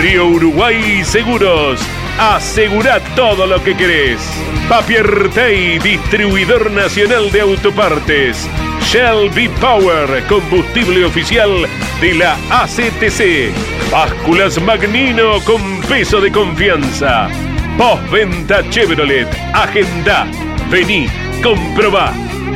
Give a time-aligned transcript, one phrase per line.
[0.00, 1.78] Río Uruguay Seguros.
[2.18, 4.18] Asegura todo lo que querés.
[4.66, 8.48] Papier Tay, distribuidor nacional de autopartes.
[8.82, 11.66] Shell V-Power, combustible oficial
[12.00, 13.52] de la ACTC.
[13.92, 17.28] Básculas Magnino con peso de confianza.
[17.76, 19.28] Postventa Chevrolet.
[19.52, 20.26] Agenda.
[20.70, 21.08] Vení,
[21.42, 22.14] comprobá.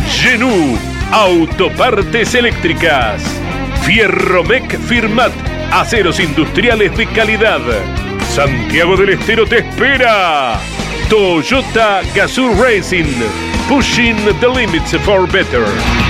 [0.08, 0.78] Genú,
[1.10, 3.22] autopartes eléctricas.
[3.82, 5.32] Fierromec Firmat,
[5.72, 7.60] aceros industriales de calidad.
[8.28, 10.60] Santiago del Estero te espera.
[11.08, 13.12] Toyota Gazoo Racing,
[13.68, 16.03] pushing the limits for better.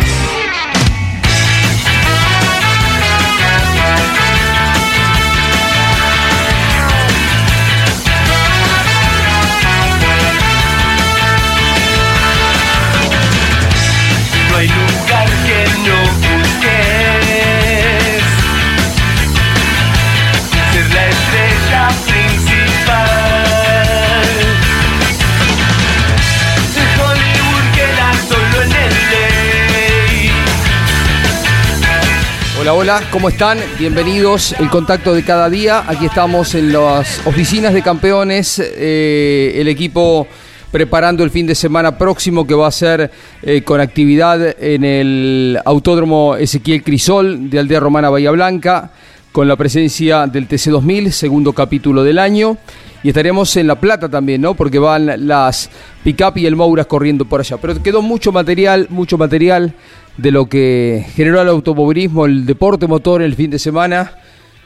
[32.65, 33.59] Hola, hola, ¿cómo están?
[33.79, 35.85] Bienvenidos, el contacto de cada día.
[35.87, 40.27] Aquí estamos en las oficinas de campeones, eh, el equipo
[40.71, 43.11] preparando el fin de semana próximo que va a ser
[43.43, 48.93] eh, con actividad en el Autódromo Ezequiel Crisol de Aldea Romana Bahía Blanca,
[49.31, 52.57] con la presencia del TC2000, segundo capítulo del año.
[53.03, 54.55] Y estaremos en La Plata también, ¿no?
[54.55, 55.69] Porque van las
[56.03, 57.59] pick-up y el Mouras corriendo por allá.
[57.59, 59.75] Pero quedó mucho material, mucho material
[60.17, 64.13] de lo que generó el automovilismo, el deporte motor el fin de semana.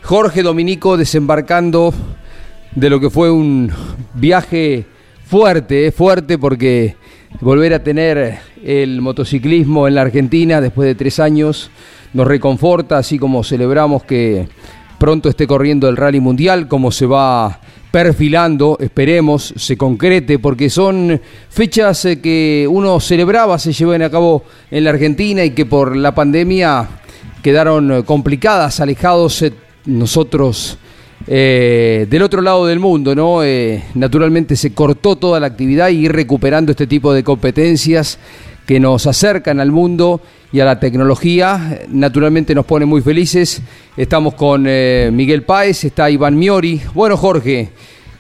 [0.03, 1.93] Jorge Dominico desembarcando
[2.75, 3.71] de lo que fue un
[4.15, 4.85] viaje
[5.27, 6.97] fuerte, eh, fuerte porque
[7.41, 11.71] volver a tener el motociclismo en la Argentina después de tres años
[12.15, 14.49] nos reconforta, así como celebramos que
[14.99, 17.61] pronto esté corriendo el Rally Mundial, como se va
[17.91, 24.45] perfilando, esperemos, se concrete, porque son fechas eh, que uno celebraba, se llevan a cabo
[24.71, 26.87] en la Argentina y que por la pandemia
[27.43, 29.53] quedaron eh, complicadas, alejados eh,
[29.87, 30.79] nosotros
[31.27, 33.41] del otro lado del mundo, ¿no?
[33.95, 38.19] Naturalmente se cortó toda la actividad y ir recuperando este tipo de competencias
[38.65, 40.23] que nos acercan al mundo
[40.53, 41.81] y a la tecnología.
[41.89, 43.61] Naturalmente nos pone muy felices.
[43.97, 46.81] Estamos con eh, Miguel Páez, está Iván Miori.
[46.95, 47.71] Bueno, Jorge,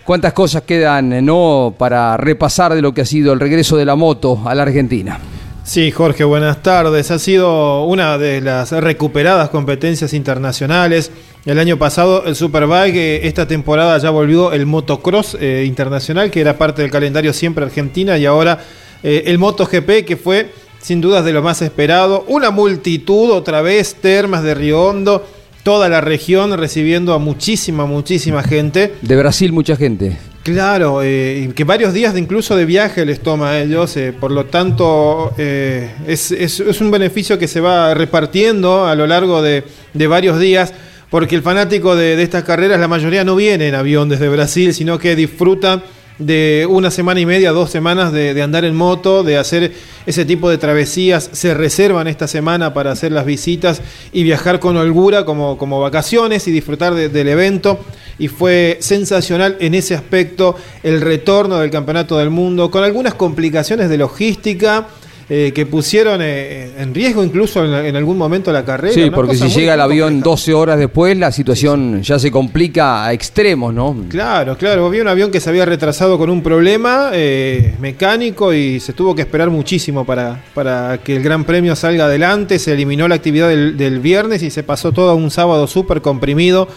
[0.04, 3.84] ¿cuántas cosas quedan eh, no para repasar de lo que ha sido el regreso de
[3.84, 5.18] la moto a la Argentina?
[5.64, 7.10] Sí, Jorge, buenas tardes.
[7.10, 11.10] Ha sido una de las recuperadas competencias internacionales.
[11.44, 16.58] El año pasado el Superbike, eh, esta temporada ya volvió el motocross internacional, que era
[16.58, 18.60] parte del calendario siempre Argentina, y ahora
[19.02, 20.50] eh, el MotoGP, que fue
[20.80, 22.24] sin dudas de lo más esperado.
[22.28, 25.26] Una multitud, otra vez, termas de Río Hondo,
[25.62, 28.94] toda la región recibiendo a muchísima, muchísima gente.
[29.02, 30.16] De Brasil mucha gente.
[30.44, 34.30] Claro, eh, que varios días de incluso de viaje les toma a ellos, eh, por
[34.30, 39.42] lo tanto eh, es, es- es un beneficio que se va repartiendo a lo largo
[39.42, 40.72] de, de varios días,
[41.10, 44.72] porque el fanático de, de estas carreras, la mayoría no viene en avión desde Brasil,
[44.72, 45.82] sino que disfruta
[46.18, 49.72] de una semana y media, dos semanas de, de andar en moto, de hacer
[50.06, 54.76] ese tipo de travesías, se reservan esta semana para hacer las visitas y viajar con
[54.76, 57.78] holgura como, como vacaciones y disfrutar de- del evento.
[58.18, 63.88] Y fue sensacional en ese aspecto el retorno del Campeonato del Mundo, con algunas complicaciones
[63.88, 64.88] de logística
[65.30, 68.94] eh, que pusieron eh, en riesgo incluso en, en algún momento la carrera.
[68.94, 70.30] Sí, porque si llega el avión compleja.
[70.30, 73.94] 12 horas después, la situación ya se complica a extremos, ¿no?
[74.08, 74.86] Claro, claro.
[74.86, 79.14] Había un avión que se había retrasado con un problema eh, mecánico y se tuvo
[79.14, 82.58] que esperar muchísimo para, para que el Gran Premio salga adelante.
[82.58, 86.00] Se eliminó la actividad del, del viernes y se pasó todo a un sábado súper
[86.00, 86.68] comprimido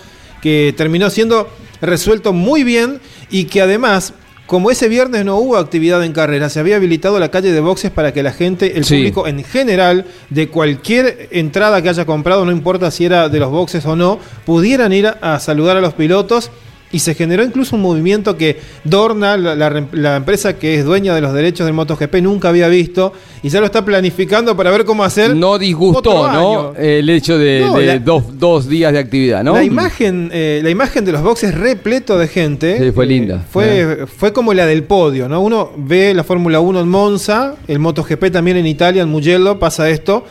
[0.42, 1.48] que terminó siendo
[1.80, 3.00] resuelto muy bien
[3.30, 4.14] y que además...
[4.52, 7.90] Como ese viernes no hubo actividad en carrera, se había habilitado la calle de boxes
[7.90, 8.96] para que la gente, el Sí.
[8.98, 13.50] público en general, de cualquier entrada que haya comprado, no importa si era de los
[13.50, 16.52] boxes o no, pudieran ir a, a saludar a los pilotos
[16.94, 21.16] y se generó incluso un movimiento que Dorna, la, la- la empresa que es dueña
[21.16, 24.86] de los derechos del MotoGP, nunca había visto y ya lo está planificando para ver
[24.86, 25.36] cómo hacer.
[25.36, 26.74] No disgustó, ¿no?
[26.76, 29.54] El hecho de, No, de la- dos, dos días de actividad, ¿no?
[29.54, 32.78] La imagen, eh, la imagen de los boxes repleto de gente.
[32.78, 33.46] Sí, fue eh, linda.
[33.50, 35.42] fue, fue como la del podio, ¿no?
[35.42, 39.90] Uno ve la Fórmula 1 en Monza, el MotoGP también en Italia, en Mugello, pasa
[39.90, 40.26] esto,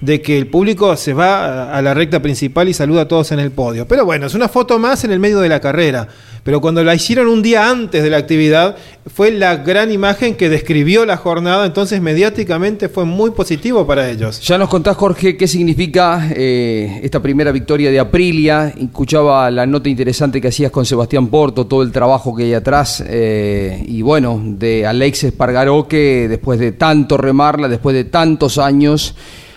[0.00, 3.38] de que el público se va a, la recta principal y saluda a todos en
[3.38, 3.86] el podio.
[3.86, 6.08] Pero bueno, es una foto más en el medio de la carrera.
[6.42, 8.76] Pero cuando la hicieron un día antes de la actividad,
[9.12, 14.40] fue la gran imagen que describió la jornada, entonces mediáticamente fue muy positivo para ellos.
[14.42, 18.72] Ya nos contás, Jorge, qué significa eh, esta primera victoria de Aprilia.
[18.78, 23.02] Escuchaba la nota interesante que hacías con Sebastián Porto, todo el trabajo que hay atrás.
[23.04, 29.16] eh, y bueno, de Alex Espargaró, que después de tanto remarla, después de tantos años,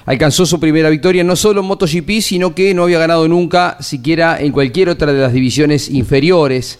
[0.10, 4.42] alcanzó su primera victoria, no solo en MotoGP, sino que no había ganado nunca, siquiera
[4.42, 6.80] en cualquier otra de las divisiones inferiores.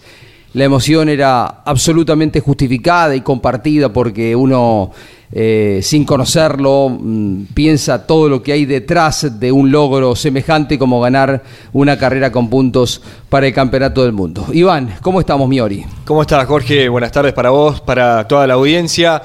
[0.52, 4.90] La emoción era absolutamente justificada y compartida porque uno,
[5.30, 11.00] eh, sin conocerlo, mm, piensa todo lo que hay detrás de un logro semejante como
[11.00, 14.48] ganar una carrera con puntos para el Campeonato del Mundo.
[14.52, 15.84] Iván, ¿cómo estamos, Miori?
[16.04, 16.88] ¿Cómo estás, Jorge?
[16.88, 19.22] Buenas tardes para vos, para toda la audiencia.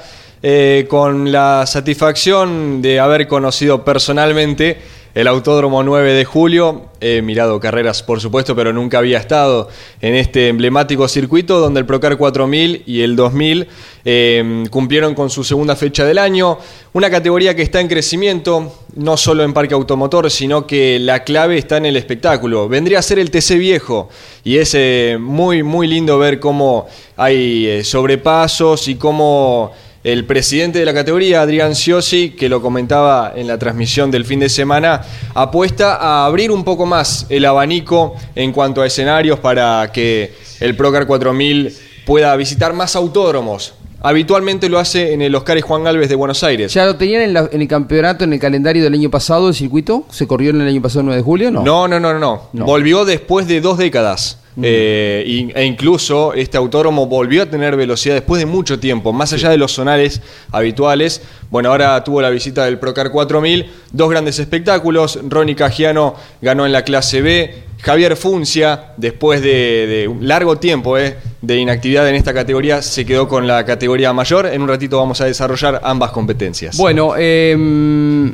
[0.48, 4.78] Eh, con la satisfacción de haber conocido personalmente
[5.12, 6.82] el Autódromo 9 de julio.
[7.00, 9.68] He mirado carreras, por supuesto, pero nunca había estado
[10.00, 13.66] en este emblemático circuito donde el Procar 4000 y el 2000
[14.04, 16.58] eh, cumplieron con su segunda fecha del año.
[16.92, 21.58] Una categoría que está en crecimiento, no solo en parque automotor, sino que la clave
[21.58, 22.68] está en el espectáculo.
[22.68, 24.10] Vendría a ser el TC viejo
[24.44, 29.72] y es eh, muy, muy lindo ver cómo hay sobrepasos y cómo
[30.06, 34.38] el presidente de la categoría, Adrián Ciosi, que lo comentaba en la transmisión del fin
[34.38, 35.02] de semana,
[35.34, 40.76] apuesta a abrir un poco más el abanico en cuanto a escenarios para que el
[40.76, 41.76] Procar 4000
[42.06, 43.74] pueda visitar más autódromos.
[44.02, 46.72] Habitualmente lo hace en el Oscar y Juan Galvez de Buenos Aires.
[46.74, 49.54] ¿Ya lo tenían en, la- en el campeonato, en el calendario del año pasado, el
[49.54, 50.04] circuito?
[50.10, 51.50] ¿Se corrió en el año pasado, el 9 de julio?
[51.50, 51.62] No.
[51.64, 52.20] No, no, no, no.
[52.20, 52.42] no.
[52.52, 52.64] No.
[52.66, 54.38] Volvió después de dos décadas.
[54.62, 59.30] Eh, y- e incluso este autódromo volvió a tener velocidad después de mucho tiempo, más
[59.34, 61.20] allá de los zonales habituales.
[61.50, 65.18] Bueno, ahora tuvo la visita del Procar 4000, dos grandes espectáculos.
[65.28, 67.64] Ronnie Cagiano ganó en la clase B.
[67.82, 71.16] Javier Funcia, después de, de un largo tiempo eh,
[71.46, 74.46] de inactividad en esta categoría, se quedó con la categoría mayor.
[74.46, 76.76] En un ratito vamos a desarrollar ambas competencias.
[76.76, 78.32] Bueno, eh,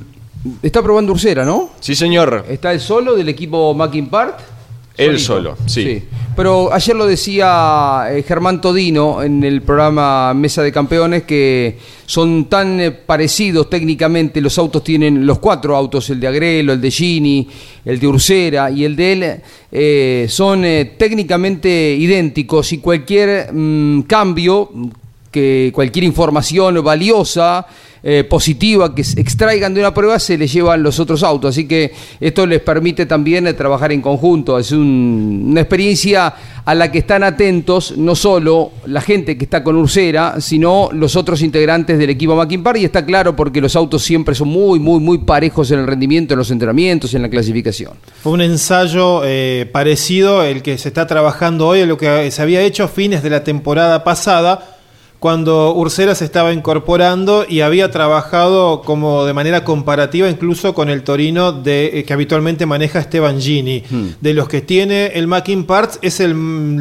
[0.62, 1.70] está probando Ursera, ¿no?
[1.80, 2.46] Sí, señor.
[2.48, 4.40] ¿Está el solo del equipo Mackin Part?
[4.96, 5.56] Él Solito.
[5.56, 6.02] solo, sí.
[6.34, 11.76] Pero ayer lo decía eh, Germán Todino en el programa Mesa de Campeones que
[12.12, 16.80] son tan eh, parecidos técnicamente, los autos tienen los cuatro autos, el de Agrelo, el
[16.80, 17.48] de Gini,
[17.84, 19.40] el de Ursera y el de él,
[19.70, 24.70] eh, son eh, técnicamente idénticos y cualquier mm, cambio,
[25.32, 27.66] que cualquier información valiosa,
[28.04, 31.50] eh, positiva que se extraigan de una prueba se le llevan los otros autos.
[31.50, 34.58] Así que esto les permite también eh, trabajar en conjunto.
[34.58, 36.34] Es un- una experiencia
[36.64, 41.14] a la que están atentos no solo la gente que está con Ursera, sino los
[41.14, 42.76] otros integrantes del equipo Mackinpar.
[42.76, 46.34] Y está claro porque los autos siempre son muy, muy, muy parejos en el rendimiento,
[46.34, 47.92] en los entrenamientos, en la clasificación.
[48.20, 52.42] Fue un ensayo eh, parecido el que se está trabajando hoy, a lo que se
[52.42, 54.78] había hecho a fines de la temporada pasada,
[55.22, 61.04] cuando Ursera se estaba incorporando y había trabajado como de manera comparativa incluso con el
[61.04, 63.84] Torino de, eh, que habitualmente maneja Esteban Gini.
[64.20, 66.32] De los que tiene el Mackin Parts es el,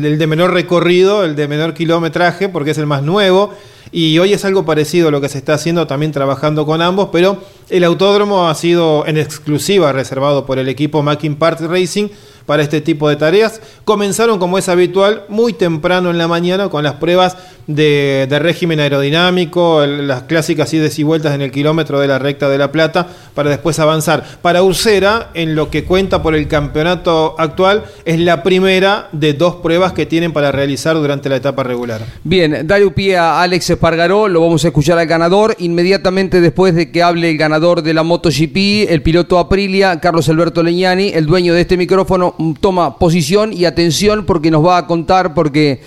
[0.04, 3.54] el de menor recorrido, el de menor kilometraje, porque es el más nuevo.
[3.92, 7.10] Y hoy es algo parecido a lo que se está haciendo también trabajando con ambos,
[7.12, 7.38] pero
[7.70, 12.08] el autódromo ha sido en exclusiva reservado por el equipo Mackin Parts Racing
[12.46, 13.62] para este tipo de tareas.
[13.86, 19.86] Comenzaron, como es habitual, muy temprano en la mañana con las pruebas de, régimen aerodinámico,
[19.86, 23.50] las clásicas idas y vueltas en el kilómetro de la recta de La Plata, para
[23.50, 24.24] después avanzar.
[24.42, 29.56] Para Ursera, en lo que cuenta por el campeonato actual, es la primera de dos
[29.58, 32.02] pruebas que tienen para realizar durante la etapa regular.
[32.24, 35.56] Bien, dale un pie a Alex Espargaró, lo vamos a escuchar al ganador.
[35.60, 40.64] Inmediatamente después de que hable el ganador de la MotoGP, el piloto Aprilia, Carlos Alberto
[40.64, 45.34] Leñani, el dueño de este micrófono, toma posición y atención porque nos va a contar,
[45.34, 45.82] porque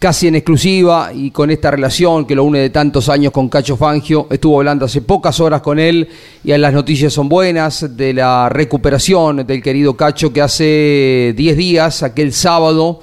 [0.00, 3.76] casi en exclusiva y con esta relación que lo une de tantos años con Cacho
[3.76, 6.08] Fangio, estuvo hablando hace pocas horas con él
[6.42, 12.02] y las noticias son buenas de la recuperación del querido Cacho que hace 10 días,
[12.02, 13.00] aquel sábado,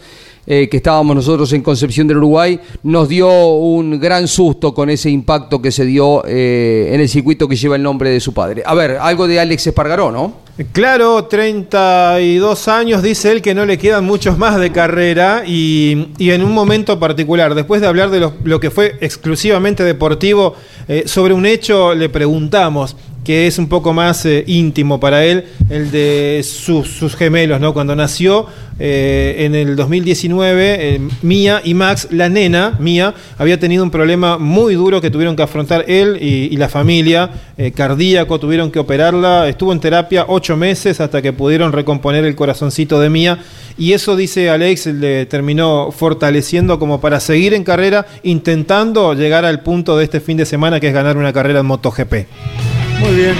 [0.47, 5.09] eh, que estábamos nosotros en Concepción del Uruguay, nos dio un gran susto con ese
[5.09, 8.63] impacto que se dio eh, en el circuito que lleva el nombre de su padre.
[8.65, 10.47] A ver, algo de Alex Espargaró, ¿no?
[10.71, 16.31] Claro, 32 años, dice él que no le quedan muchos más de carrera y, y
[16.31, 20.55] en un momento particular, después de hablar de lo, que fue exclusivamente deportivo,
[20.87, 22.95] eh, sobre un hecho le preguntamos
[23.27, 27.73] que es un poco más eh, íntimo para él, el de sus, gemelos, ¿no?
[27.73, 28.45] Cuando nació
[28.79, 34.37] eh, en el 2019, eh, Mía y Max, la nena, Mía, había tenido un problema
[34.37, 38.79] muy duro que tuvieron que afrontar él y, y la familia, eh, cardíaco, tuvieron que
[38.79, 43.39] operarla, estuvo en terapia ocho meses hasta que pudieron recomponer el corazoncito de Mía,
[43.77, 49.63] y eso, dice Alex, le terminó fortaleciendo como para seguir en carrera, intentando llegar al
[49.63, 52.66] punto de este fin de semana, que es ganar una carrera en MotoGP.
[52.99, 53.35] Muy bien,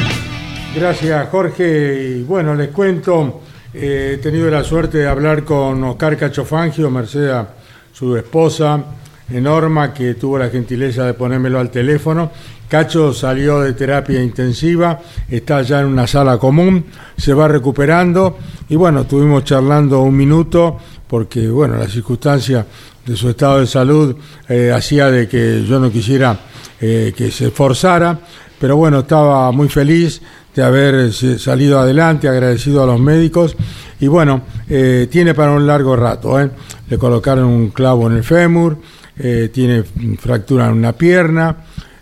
[0.76, 2.18] gracias Jorge.
[2.18, 3.42] Y bueno, les cuento,
[3.74, 7.48] eh, he tenido la suerte de hablar con Oscar Cachofangio, Mercedes, a
[7.92, 8.84] su esposa,
[9.30, 12.32] Norma, que tuvo la gentileza de ponérmelo al teléfono.
[12.70, 16.86] Cacho salió de terapia intensiva, está ya en una sala común,
[17.18, 18.38] se va recuperando
[18.70, 22.66] y bueno, estuvimos charlando un minuto porque bueno, la circunstancia
[23.06, 24.16] de su estado de salud
[24.50, 26.38] eh, hacía de que yo no quisiera
[26.80, 28.20] eh, que se esforzara,
[28.60, 30.22] pero bueno, estaba muy feliz
[30.56, 33.56] de haber eh, salido adelante, agradecido a los médicos
[34.00, 36.40] y bueno, eh, tiene para un largo rato.
[36.40, 36.50] ¿eh?
[36.90, 38.78] Le colocaron un clavo en el fémur,
[39.18, 39.84] eh, tiene
[40.20, 41.58] fractura en una pierna,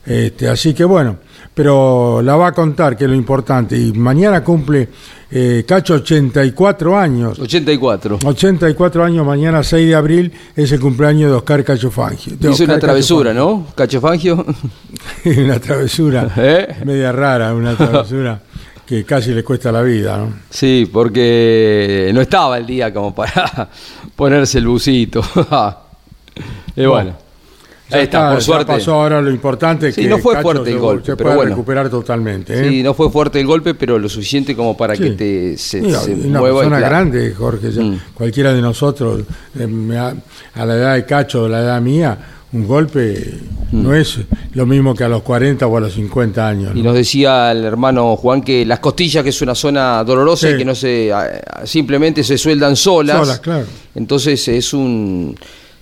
[0.05, 1.17] este, así que bueno,
[1.53, 3.77] pero la va a contar, que es lo importante.
[3.77, 4.89] Y mañana cumple
[5.37, 7.37] eh, Cacho 84 años.
[7.37, 8.19] 84.
[8.23, 12.35] 84 años, mañana 6 de abril es el cumpleaños de Oscar Cacho Fangio.
[12.39, 13.67] Hizo Oscar una Cacho travesura, ¿no?
[13.75, 14.37] Cacho Fangio.
[14.37, 15.43] Fangio.
[15.43, 16.77] una travesura ¿Eh?
[16.85, 18.41] media rara, una travesura
[18.85, 20.31] que casi le cuesta la vida, ¿no?
[20.49, 23.67] Sí, porque no estaba el día como para
[24.15, 25.21] ponerse el busito.
[26.77, 27.24] y bueno.
[27.87, 28.65] Ya Ahí está, está, por ya suerte.
[28.73, 31.35] pasó ahora lo importante Sí, que no fue Cacho fuerte el golpe, se pero puede
[31.35, 31.49] bueno.
[31.51, 32.53] recuperar totalmente.
[32.53, 32.69] ¿eh?
[32.69, 35.03] Sí, no fue fuerte el golpe, pero lo suficiente como para Sí.
[35.03, 37.71] que te se, Sí, se una mueva persona grande, Jorge.
[37.71, 37.99] ya Mm.
[38.15, 39.21] Cualquiera de nosotros,
[39.59, 40.15] eh, me a
[40.65, 42.17] la edad de Cacho o la edad mía,
[42.53, 43.35] un golpe
[43.73, 44.17] no es
[44.53, 46.73] lo mismo que a los 40 o a los 50 años.
[46.73, 46.77] Mm.
[46.77, 46.85] Y ¿no?
[46.89, 50.53] nos decía el hermano Juan que las costillas, que es una zona dolorosa Sí.
[50.55, 53.19] y que no se a- simplemente se sueldan solas.
[53.19, 53.65] Solas, claro.
[53.93, 55.35] Entonces es un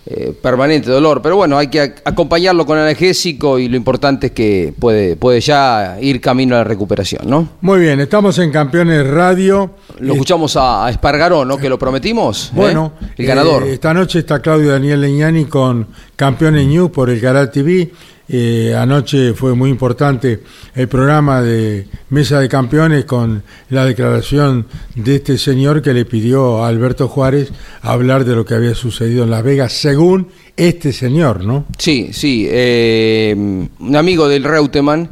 [0.05, 1.21] eh, permanente dolor.
[1.21, 5.39] Pero bueno, hay que ac- acompañarlo con analgésico y lo importante es que puede, puede
[5.39, 7.49] ya ir camino a la recuperación, ¿no?
[7.61, 9.71] Muy bien, estamos en Campeones Radio.
[9.99, 11.57] Lo escuchamos a, a Espargaró, ¿no?
[11.57, 12.47] Que lo prometimos.
[12.49, 12.51] ¿eh?
[12.55, 13.63] Bueno, el ganador.
[13.63, 17.91] eh, esta noche está Claudio Daniel Leñani con Campeones News por el Canal TV.
[18.29, 20.39] Eh, anoche fue muy importante
[20.75, 24.65] el programa de Mesa de Campeones con la declaración
[24.95, 27.51] de este señor que le pidió a Alberto Juárez
[27.81, 31.65] hablar de lo que había sucedido en Las Vegas, según este señor, ¿no?
[31.77, 32.47] Sí, sí.
[32.49, 35.09] eh, un amigo del Reutemann,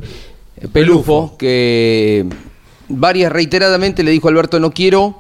[0.72, 2.26] Pelufo, que
[2.88, 5.20] varias reiteradamente le dijo a Alberto, no quiero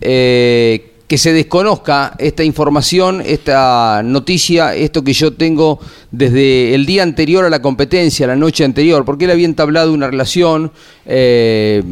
[0.00, 5.78] eh, que se desconozca esta información, esta noticia, esto que yo tengo
[6.10, 10.06] desde el día anterior a la competencia, la noche anterior, porque él había entablado una
[10.06, 10.72] relación,
[11.04, 11.82] eh,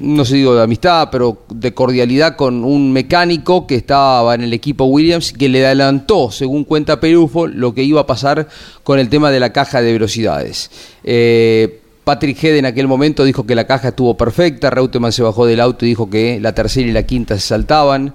[0.00, 4.52] no sé digo de amistad, pero de cordialidad con un mecánico que estaba en el
[4.52, 8.48] equipo Williams, que le adelantó, según cuenta Perufo, lo que iba a pasar
[8.82, 10.68] con el tema de la caja de velocidades.
[11.04, 15.46] Eh, Patrick Head en aquel momento dijo que la caja estuvo perfecta, Reutemann se bajó
[15.46, 18.14] del auto y dijo que la tercera y la quinta se saltaban.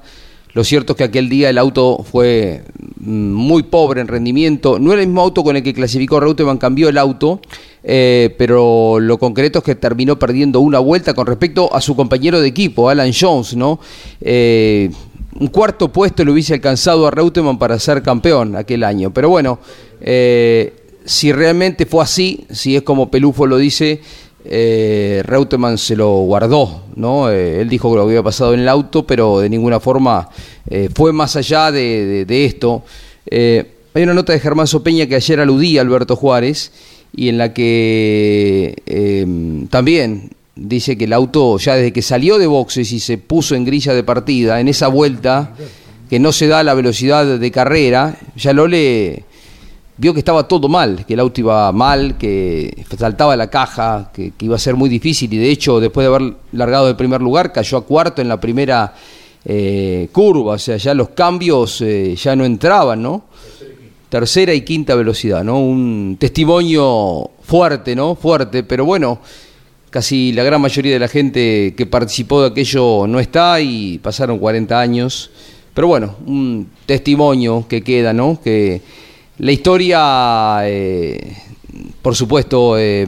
[0.53, 2.63] Lo cierto es que aquel día el auto fue
[2.99, 4.77] mm, muy pobre en rendimiento.
[4.79, 7.41] No era el mismo auto con el que clasificó Reutemann, cambió el auto,
[7.83, 12.39] eh, pero lo concreto es que terminó perdiendo una vuelta con respecto a su compañero
[12.39, 13.79] de equipo, Alan Jones, ¿no?
[14.21, 14.91] Eh,
[15.39, 19.11] un cuarto puesto le hubiese alcanzado a Reutemann para ser campeón aquel año.
[19.11, 19.59] Pero bueno,
[19.99, 20.73] eh,
[21.05, 24.01] si realmente fue así, si es como Pelufo lo dice,
[24.45, 27.29] eh, Reutemann se lo guardó, ¿no?
[27.29, 30.29] Eh, él dijo que lo había pasado en el auto, pero de ninguna forma
[30.69, 32.83] eh, fue más allá de, esto.
[33.25, 36.71] Eh, hay una nota de Germán Sopeña que ayer aludía a Alberto Juárez
[37.15, 38.75] y en la que
[39.69, 43.65] también dice que el auto ya desde que salió de boxes y se puso en
[43.65, 45.53] grilla de partida, en esa vuelta
[46.09, 49.25] que no se da la velocidad de carrera, ya lo le
[50.03, 54.33] vio que estaba todo mal, que el auto iba mal, que saltaba la caja, que,
[54.41, 57.53] iba a ser muy difícil y de hecho después de haber largado de primer lugar
[57.53, 58.93] cayó a cuarto en la primera
[59.45, 63.23] eh, curva, o sea, ya los cambios eh, ya no entraban, ¿no?
[64.09, 65.61] Tercera y quinta velocidad, ¿no?
[65.61, 68.15] Un testimonio fuerte, ¿no?
[68.15, 69.19] Fuerte, pero bueno,
[69.89, 74.37] casi la gran mayoría de la gente que participó de aquello no está y pasaron
[74.37, 75.31] 40 años,
[75.73, 78.41] pero bueno, un testimonio que queda, ¿no?
[78.43, 78.81] Que
[79.39, 81.37] la historia, eh,
[82.01, 83.07] por supuesto, eh,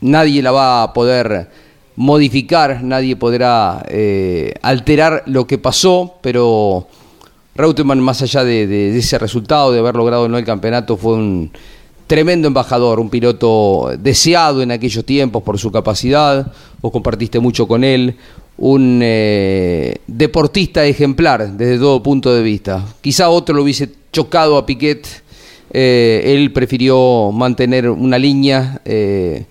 [0.00, 1.48] nadie la va a poder
[1.96, 6.86] modificar, nadie podrá eh, alterar lo que pasó, pero
[7.56, 11.50] Reutemann, más allá de, ese resultado, de haber logrado no el campeonato, fue un
[12.06, 17.82] tremendo embajador, un piloto deseado en aquellos tiempos por su capacidad, vos compartiste mucho con
[17.82, 18.16] él,
[18.58, 19.00] un
[20.06, 22.84] deportista ejemplar desde todo punto de vista.
[23.00, 25.21] Quizá otro lo hubiese chocado a Piquet,
[25.72, 29.46] eh, él prefirió mantener una línea eh,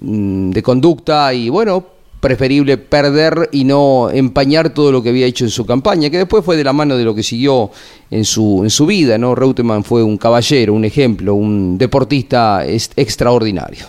[0.00, 1.84] mm, de conducta y bueno,
[2.20, 6.44] preferible perder y no empañar todo lo que había hecho en su campaña, que después
[6.44, 7.70] fue de la mano de lo que siguió
[8.10, 9.34] en su, en su vida, ¿no?
[9.34, 13.86] Reutemann fue un caballero, un ejemplo, un deportista extraordinario.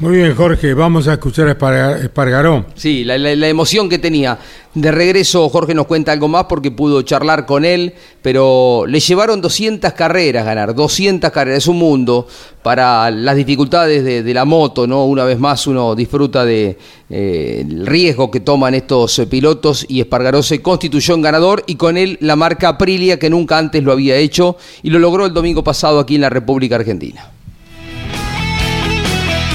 [0.00, 2.66] Muy bien, Jorge, vamos a escuchar a Esparga- Espargaró.
[2.76, 3.16] Sí, la,
[3.48, 4.38] emoción que tenía.
[4.72, 9.40] De regreso, Jorge nos cuenta algo más porque pudo charlar con él, pero le llevaron
[9.40, 12.28] 200 carreras ganar, 200 carreras, es un mundo
[12.62, 15.04] para las dificultades de, la moto, ¿no?
[15.04, 16.78] Una vez más uno disfruta de
[17.10, 21.96] eh, riesgo que toman estos eh, pilotos y Espargaró se constituyó en ganador y con
[21.96, 25.64] él la marca Aprilia que nunca antes lo había hecho y lo logró el domingo
[25.64, 27.32] pasado aquí en la República Argentina.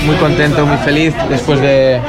[0.06, 2.00] Muy contento, muy feliz después de,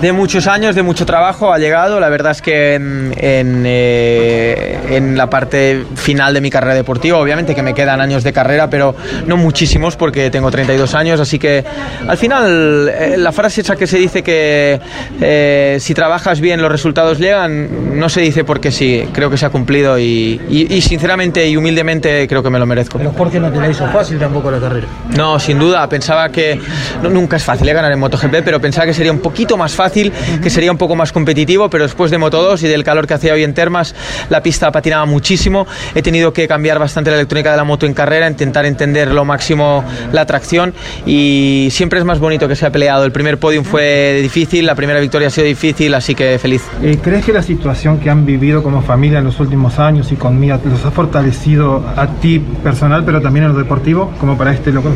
[0.00, 1.52] de muchos años, de mucho trabajo.
[1.52, 6.50] Ha llegado, la verdad es que en, en, eh, en la parte final de mi
[6.50, 8.94] carrera deportiva, obviamente que me quedan años de carrera, pero
[9.26, 11.64] no muchísimos porque tengo 32 años, así que
[12.06, 14.80] al final eh, la frase esa que se dice que
[15.20, 19.46] eh, si trabajas bien los resultados llegan, no se dice porque sí, creo que se
[19.46, 22.98] ha cumplido y, y- y sinceramente y humildemente creo que me lo merezco.
[22.98, 24.86] Pero Jorge no te la hizo fácil tampoco la carrera.
[25.16, 25.88] No, sin duda.
[25.88, 26.58] Pensaba que
[27.02, 29.83] no, nunca es fácil ganar en MotoGP, pero pensaba que sería un poquito más fácil,
[29.92, 31.68] que sería un poco más competitivo.
[31.70, 33.94] Pero después de Moto 2 y del calor que hacía hoy en Termas,
[34.30, 35.66] la pista patinaba muchísimo.
[35.94, 39.24] He tenido que cambiar bastante la electrónica de la moto en carrera, intentar entender lo
[39.24, 40.74] máximo la tracción.
[41.06, 43.04] Y siempre es más bonito que se ha peleado.
[43.04, 46.62] El primer podium fue difícil, la primera victoria ha sido difícil, así que feliz.
[47.02, 50.38] ¿Crees que la situación que han vivido como familia en los últimos años y con
[50.38, 54.72] Mía los ha fortalecido a ti personal, pero también en lo deportivo, como para este
[54.72, 54.90] loco?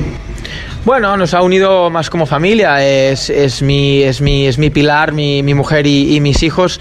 [0.84, 4.04] Bueno, nos ha unido más como familia, es, mi,
[4.72, 6.80] pilar, mi, mujer y, mis hijos.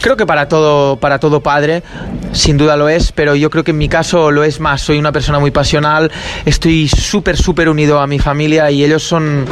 [0.00, 0.98] Creo que para todo,
[1.42, 1.82] padre,
[2.32, 4.82] sin duda lo es, pero yo creo que en mi caso lo es más.
[4.82, 6.12] Soy una persona muy pasional,
[6.44, 9.46] estoy súper, súper unido a mi familia y ellos son,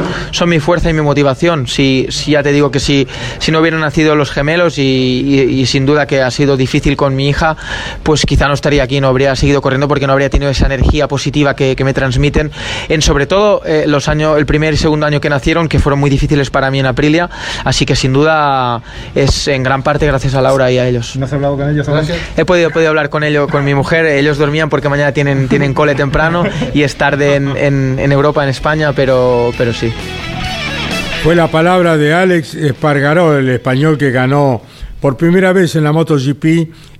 [0.45, 1.67] mi fuerza y mi motivación.
[1.67, 3.07] Si, si ya te digo que si,
[3.39, 7.27] si no hubieran nacido los gemelos y, sin duda que ha sido difícil con mi
[7.27, 7.57] hija,
[8.03, 11.07] pues quizá no estaría aquí, no habría seguido corriendo porque no habría tenido esa energía
[11.07, 12.51] positiva que, que me transmiten
[12.87, 15.99] en sobre todo eh, los años, el primer y segundo año que nacieron, que fueron
[15.99, 17.29] muy difíciles para mí en Aprilia,
[17.63, 18.81] así que sin duda
[19.15, 21.15] es en gran parte gracias a Laura y a ellos.
[21.15, 22.01] ¿No has hablado con ellos aún?
[22.37, 25.47] He podido, he podido hablar con ellos, con mi mujer, ellos dormían porque mañana tienen,
[25.47, 29.91] tienen cole temprano y es tarde en, en- en Europa, en España, pero, pero sí.
[31.23, 34.61] Fue la palabra de Alex Espargaró, el español que ganó
[35.01, 36.45] por primera vez en la MotoGP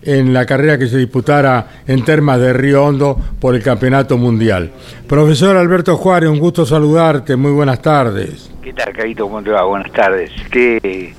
[0.03, 4.71] en la carrera que se disputara en Termas de Río Hondo por el Campeonato Mundial.
[5.07, 8.51] Profesor Alberto Juárez, un gusto saludarte, muy buenas tardes.
[8.61, 9.25] ¿Qué tal, Carito?
[9.25, 9.63] ¿Cómo te va?
[9.63, 10.31] Buenas tardes.
[10.49, 11.13] Qué,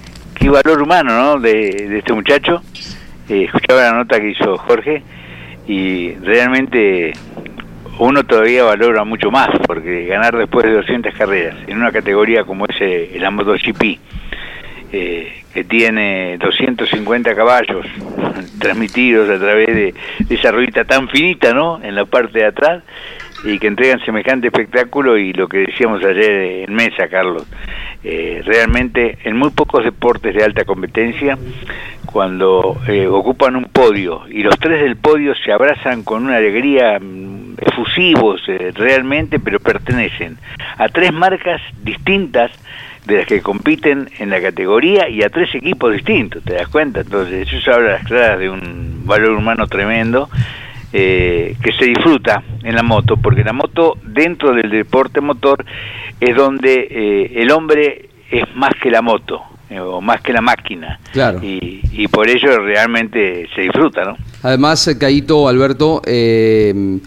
[0.51, 1.40] valor humano, ¿no?
[1.40, 2.62] De, de este muchacho.
[3.29, 5.03] Eh, escuchaba la nota que hizo Jorge
[5.66, 7.12] y realmente
[8.01, 12.64] uno todavía valora mucho más porque ganar después de 200 carreras en una categoría como
[12.66, 13.99] es eh, la MotoGP,
[14.93, 17.87] eh, que tiene 250 caballos
[18.59, 19.95] transmitidos a través de,
[20.29, 21.83] esa ruedita tan finita, ¿no?
[21.83, 22.83] En la parte de atrás
[23.43, 27.47] y que entregan semejante espectáculo y lo que decíamos ayer en mesa, Carlos,
[28.05, 31.39] eh, realmente en muy pocos deportes de alta competencia,
[32.07, 36.99] cuando eh, ocupan un podio y los tres del podio se abrazan con una alegría
[37.01, 40.37] mm, efusivos eh, realmente, pero pertenecen
[40.77, 42.51] a tres marcas distintas
[43.07, 47.01] de las que compiten en la categoría y a tres equipos distintos, ¿te das cuenta?
[47.01, 50.29] Entonces eso habla a las claras de un valor humano tremendo
[50.93, 55.65] eh, que se disfruta en la moto, porque la moto dentro del deporte motor
[56.21, 60.41] es donde eh, el hombre es más que la moto, eh, o más que la
[60.41, 60.99] máquina.
[61.13, 61.41] Claro.
[61.43, 64.17] Y, y por ello realmente se disfruta, ¿no?
[64.43, 66.99] Además, eh, Caíto, Alberto, eh,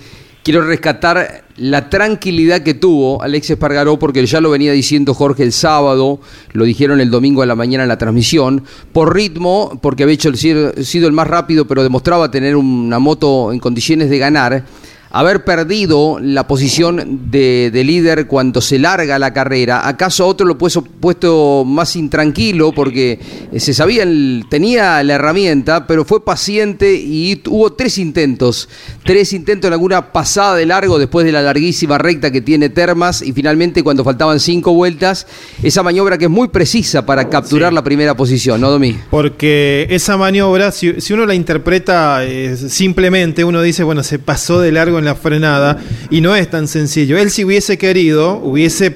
[0.43, 5.51] quiero rescatar la tranquilidad que tuvo Alexis Espargaró, porque ya lo venía diciendo Jorge el
[5.51, 6.19] sábado,
[6.53, 10.29] lo dijeron el domingo a la mañana en la transmisión, por ritmo, porque había hecho
[10.29, 14.65] el, sido el más rápido, pero demostraba tener una moto en condiciones de ganar.
[15.13, 20.57] Haber perdido la posición de, de líder cuando se larga la carrera, ¿acaso otro lo
[20.57, 23.19] puso puesto más intranquilo porque
[23.51, 28.67] eh, se sabía, el- tenía la herramienta, pero fue paciente y hubo tres intentos,
[29.05, 33.21] tres intentos en alguna pasada de largo después de la larguísima recta que tiene Termas
[33.21, 35.27] y finalmente cuando faltaban cinco vueltas,
[35.61, 38.97] esa maniobra que es muy precisa para capturar la primera posición, ¿no, Domi?
[39.11, 44.59] Porque esa maniobra, si, si uno la interpreta eh, simplemente, uno dice, bueno, se pasó
[44.59, 45.77] de largo en la frenada
[46.09, 47.17] y no es tan sencillo.
[47.17, 48.91] Él si hubiese querido, hubiese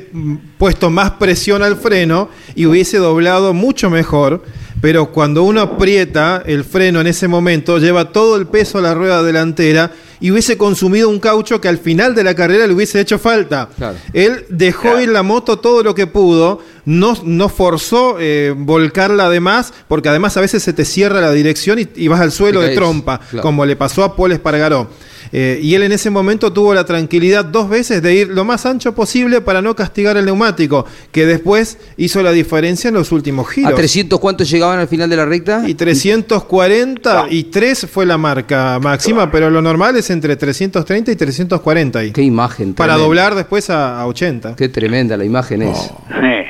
[0.58, 4.44] puesto más presión al freno y hubiese doblado mucho mejor.
[4.80, 8.94] Pero cuando uno aprieta el freno en ese momento, lleva todo el peso a la
[8.94, 13.00] rueda delantera y hubiese consumido un caucho que al final de la carrera le hubiese
[13.00, 13.70] hecho falta.
[14.14, 19.74] Él dejó ir la moto todo lo que pudo, no, no forzó eh, volcarla además,
[19.88, 22.76] porque además a veces se te cierra la dirección y, y vas al suelo de
[22.76, 23.42] trompa, claro.
[23.42, 24.90] como le pasó a Paul Espargaró.
[25.32, 28.66] Eh, y él en ese momento tuvo la tranquilidad dos veces de ir lo más
[28.66, 33.50] ancho posible para no castigar el neumático, que después hizo la diferencia en los últimos
[33.50, 33.72] giros.
[33.72, 35.64] ¿A 300 cuántos llegaban al final de la recta?
[35.68, 41.16] Y 340 y 3 fue la marca máxima, pero lo normal es entre 330 y
[41.16, 42.00] 340.
[42.00, 42.12] ahí.
[42.12, 42.74] Qué imagen.
[42.74, 44.56] Para doblar después a, a 80.
[44.56, 45.92] Qué tremenda la imagen es.
[46.22, 46.46] Eh,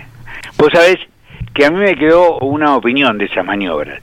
[0.58, 0.98] Vos sabés
[1.54, 4.02] que a mí me quedó una opinión de esas maniobras.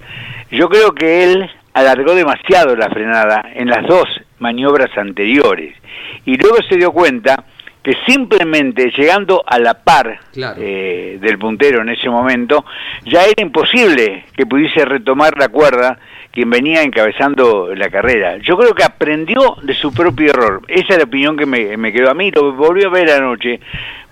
[0.50, 4.08] Yo creo que él alargó demasiado la frenada en las dos
[4.38, 5.74] maniobras anteriores
[6.24, 7.44] y luego se dio cuenta
[7.82, 12.64] que simplemente llegando a la par eh, del puntero en ese momento,
[13.04, 15.98] ya era imposible que pudiese retomar la cuerda
[16.32, 18.38] quien venía encabezando la carrera.
[18.38, 20.62] Yo creo que aprendió de su propio error.
[20.66, 22.30] Esa es la opinión que me, me quedó a mí.
[22.30, 23.60] Lo volví a ver anoche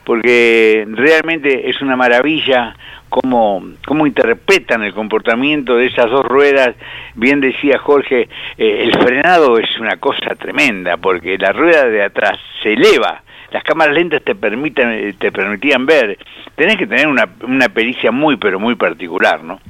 [0.04, 2.76] porque realmente es una maravilla
[3.12, 6.74] cómo, cómo interpretan el comportamiento de esas dos ruedas.
[7.14, 12.38] Bien decía Jorge, eh, el frenado es una cosa tremenda, porque la rueda de atrás
[12.62, 13.22] se eleva.
[13.50, 16.18] Las cámaras lentas te permiten, te permitían ver.
[16.56, 19.60] Tenés que tener una, una pericia muy, pero muy particular, ¿no?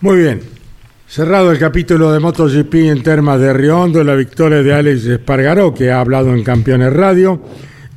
[0.00, 0.40] Muy bien.
[1.06, 5.90] Cerrado el capítulo de MotoGP en Termas de Riondo, la victoria de Alex Espargaró, que
[5.90, 7.42] ha hablado en Campeones Radio.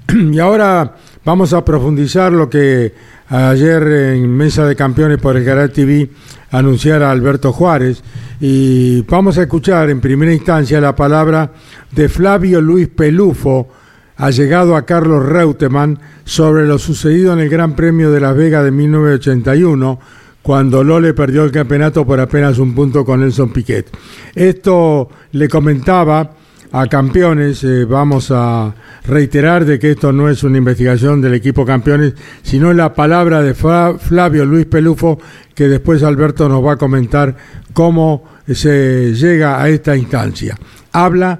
[0.13, 2.93] Y ahora vamos a profundizar lo que
[3.29, 6.09] ayer en Mesa de Campeones por el Canal TV
[6.51, 8.03] anunciara Alberto Juárez.
[8.39, 11.51] Y vamos a escuchar en primera instancia la palabra
[11.91, 13.69] de Flavio Luis Pelufo,
[14.15, 18.63] ha llegado a Carlos Reutemann sobre lo sucedido en el Gran Premio de Las Vegas
[18.63, 19.99] de 1981,
[20.41, 23.89] cuando Lole perdió el campeonato por apenas un punto con Nelson Piquet.
[24.35, 26.31] Esto le comentaba
[26.73, 28.73] a campeones, eh, vamos a
[29.05, 33.53] reiterar de que esto no es una investigación del equipo campeones, sino la palabra de
[33.53, 35.19] Flavio Luis Pelufo,
[35.53, 37.35] que después Alberto nos va a comentar
[37.73, 40.57] cómo se llega a esta instancia.
[40.91, 41.39] Habla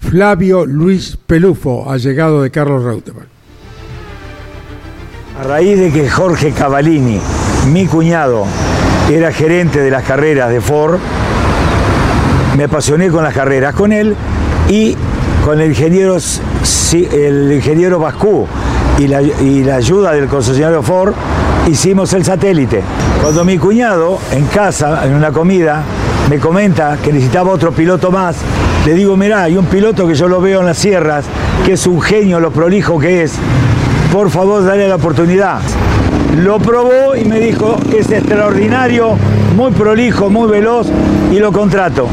[0.00, 3.26] Flavio Luis Pelufo, allegado de Carlos Reutemann.
[5.38, 7.20] A raíz de que Jorge Cavallini,
[7.70, 8.46] mi cuñado,
[9.10, 10.98] era gerente de las carreras de Ford,
[12.56, 14.16] me apasioné con las carreras con él
[14.68, 14.96] y
[15.44, 18.46] con el ingeniero, el ingeniero Bascú
[18.98, 21.14] y la, y la ayuda del concesionario Ford
[21.68, 22.82] hicimos el satélite.
[23.20, 25.82] Cuando mi cuñado en casa, en una comida,
[26.28, 28.36] me comenta que necesitaba otro piloto más,
[28.86, 31.24] le digo, mirá, hay un piloto que yo lo veo en las sierras,
[31.64, 33.34] que es un genio, lo prolijo que es,
[34.12, 35.60] por favor dale la oportunidad.
[36.36, 39.16] Lo probó y me dijo, es extraordinario,
[39.56, 40.86] muy prolijo, muy veloz
[41.30, 42.08] y lo contrato.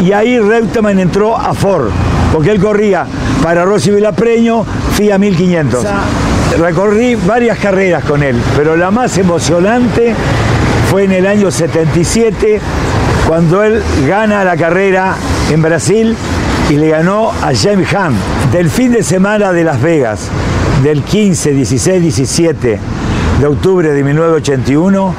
[0.00, 1.90] Y ahí Reutemann entró a Ford,
[2.32, 3.06] porque él corría
[3.42, 5.84] para Rossi Villapreño, FIA 1500.
[6.58, 10.14] Recorrí varias carreras con él, pero la más emocionante
[10.90, 12.60] fue en el año 77,
[13.28, 15.14] cuando él gana la carrera
[15.50, 16.16] en Brasil
[16.68, 18.16] y le ganó a James Hunt.
[18.52, 20.28] Del fin de semana de Las Vegas,
[20.82, 22.78] del 15, 16, 17
[23.40, 25.14] de octubre de 1981,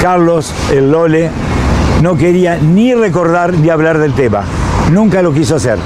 [0.00, 1.30] Carlos el Lole
[2.04, 4.42] no quería ni recordar ni hablar del tema.
[4.92, 5.78] Nunca lo quiso hacer.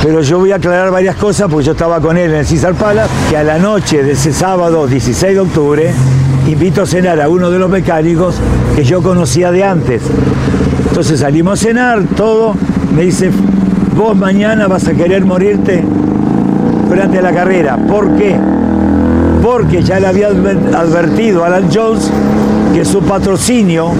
[0.00, 2.74] Pero yo voy a aclarar varias cosas porque yo estaba con él en el César
[2.74, 5.90] Palace, que a la noche de ese sábado 16 de octubre
[6.46, 8.36] invito a cenar a uno de los mecánicos
[8.76, 10.02] que yo conocía de antes.
[10.90, 12.54] Entonces salimos a cenar, todo.
[12.94, 13.32] Me dice,
[13.96, 15.82] vos mañana vas a querer morirte
[16.88, 17.76] durante la carrera.
[17.88, 18.36] ¿Por qué?
[19.42, 22.08] Porque ya le había adver- advertido a Alan Jones
[22.72, 23.90] que su patrocinio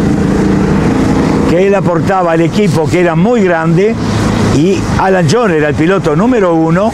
[1.52, 3.94] que él aportaba al equipo que era muy grande
[4.56, 6.90] y Alan Jones era el piloto número uno,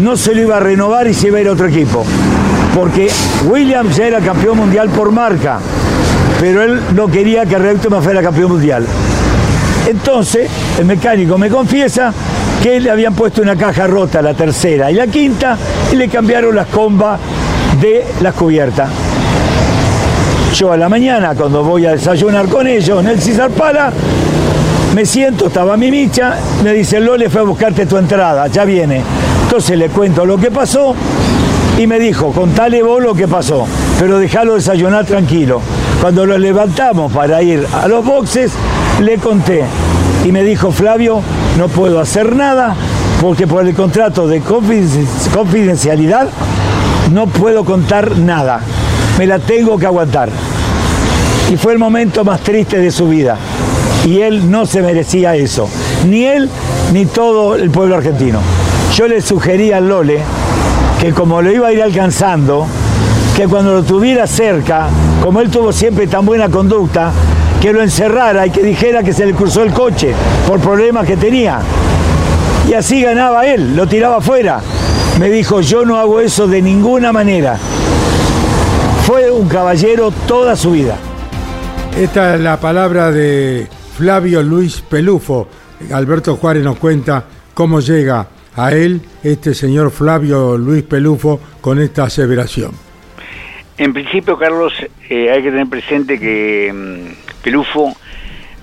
[0.00, 2.04] no se lo iba a renovar y se iba a ir a otro equipo.
[2.76, 3.10] Porque
[3.50, 5.58] Williams ya era campeón mundial por marca,
[6.38, 8.86] pero él no quería que Reutemann fuera campeón mundial.
[9.88, 12.14] Entonces, el mecánico me confiesa
[12.62, 15.58] que le habían puesto una caja rota, la tercera y la quinta,
[15.92, 17.18] y le cambiaron las combas
[17.80, 18.88] de las cubiertas.
[20.54, 23.50] Yo a la mañana, cuando voy a desayunar con ellos en el César
[24.94, 26.34] me siento, estaba mi micha,
[26.64, 29.02] me dice, Lole fue a buscarte tu entrada, ya viene.
[29.44, 30.94] Entonces le cuento lo que pasó
[31.78, 33.66] y me dijo, contale vos lo que pasó,
[34.00, 35.60] pero dejalo desayunar tranquilo.
[36.00, 38.50] Cuando lo levantamos para ir a los boxes,
[39.00, 39.62] le conté
[40.24, 41.20] y me dijo, Flavio,
[41.56, 42.74] no puedo hacer nada
[43.20, 46.28] porque por el contrato de confiden- confidencialidad
[47.12, 48.60] no puedo contar nada.
[49.18, 50.30] Me la tengo que aguantar.
[51.52, 53.36] Y fue el momento más triste de su vida.
[54.06, 55.68] Y él no se merecía eso.
[56.08, 56.48] Ni él
[56.92, 58.38] ni todo el pueblo argentino.
[58.94, 60.20] Yo le sugerí al Lole
[61.00, 62.66] que como lo iba a ir alcanzando,
[63.36, 64.88] que cuando lo tuviera cerca,
[65.20, 67.12] como él tuvo siempre tan buena conducta,
[67.60, 70.14] que lo encerrara y que dijera que se le cruzó el coche
[70.46, 71.58] por problemas que tenía.
[72.68, 74.60] Y así ganaba él, lo tiraba afuera.
[75.18, 77.58] Me dijo, yo no hago eso de ninguna manera.
[79.08, 80.98] Fue un caballero toda su vida.
[81.96, 83.66] Esta es la palabra de
[83.96, 85.48] Flavio Luis Pelufo.
[85.90, 92.04] Alberto Juárez nos cuenta cómo llega a él este señor Flavio Luis Pelufo con esta
[92.04, 92.72] aseveración.
[93.78, 94.74] En principio, Carlos,
[95.08, 97.96] eh, hay que tener presente que mm, Pelufo,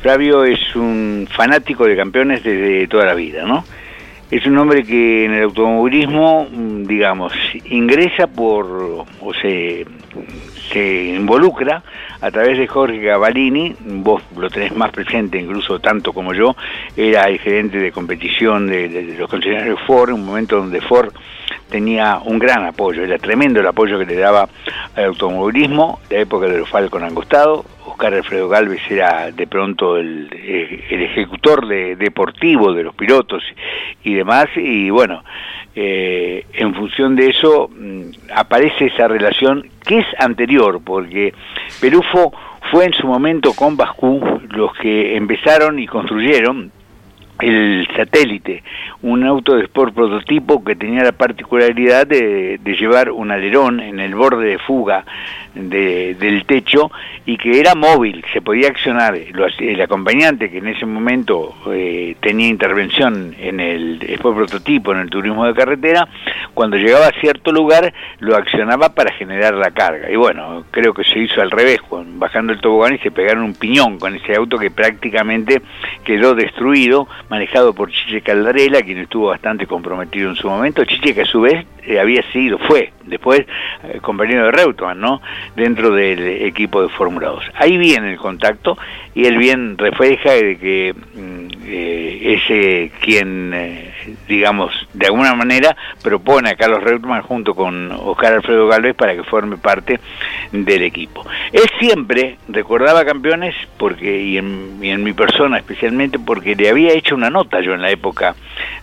[0.04, 3.66] Flavio es un fanático de campeones desde toda la vida, ¿no?
[4.30, 7.34] Es un hombre que en el automovilismo, mm, digamos,
[7.66, 8.68] ingresa por,
[9.22, 9.86] o se,
[10.72, 11.84] se involucra
[12.22, 16.56] a través de Jorge Cavalini, vos lo tenés más presente incluso tanto como yo,
[16.98, 21.14] era el gerente de competición de, de- de los concesionarios Ford, un momento donde Ford
[21.70, 24.48] tenía un gran apoyo, era tremendo el apoyo que le daba
[24.96, 30.30] al automovilismo, la época de los Falcon Angostado, Oscar Alfredo Galvez era de pronto el,
[30.90, 33.44] ejecutor de- deportivo de los pilotos
[34.04, 35.24] y demás, y bueno,
[35.76, 38.02] eh, en función de eso mm,
[38.34, 41.34] aparece esa relación que es anterior, porque
[41.80, 42.34] Pelufo
[42.72, 46.72] fue en su momento con Bascú los que empezaron y construyeron
[47.40, 48.64] el satélite,
[49.02, 54.16] un auto de sport prototipo que tenía la particularidad de llevar un alerón en el
[54.16, 55.06] borde de fuga
[55.56, 56.92] de- del techo
[57.26, 59.18] y que era móvil, se podía accionar.
[59.34, 65.00] Lo el acompañante que en ese momento eh, tenía intervención en el sport prototipo, en
[65.00, 66.08] el turismo de carretera,
[66.54, 70.12] cuando llegaba a cierto lugar lo accionaba para generar la carga.
[70.12, 71.80] Y bueno, creo que se hizo al revés,
[72.18, 75.62] bajando el tobogán y se pegaron un piñón con ese auto que prácticamente
[76.04, 80.84] quedó destruido, manejado por Chiche Caldarela, quien estuvo bastante comprometido en su momento.
[80.86, 83.42] Chiche que a su vez eh, había sido, fue después
[83.84, 85.22] eh, compañero de Reutemann, ¿no?
[85.56, 87.44] Dentro del equipo de Fórmula 2.
[87.56, 88.78] Ahí viene el contacto
[89.14, 93.94] y él bien refleja que mm, eh, ese quien, eh,
[94.28, 99.24] digamos, de alguna manera propone a Carlos Reutemann junto con Oscar Alfredo Galvez para que
[99.24, 100.00] forme parte
[100.52, 101.26] del equipo.
[101.52, 106.94] Él siempre recordaba campeones porque y en, y en mi persona especialmente porque le había
[106.94, 108.36] hecho una nota yo en la época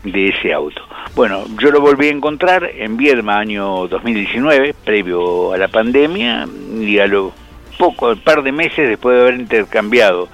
[0.05, 0.83] de ese auto.
[1.15, 6.47] Bueno, yo lo volví a encontrar en Viedma año 2019, previo a la pandemia,
[6.81, 7.33] y a lo
[7.79, 10.29] poco, un par de meses después de haber intercambiado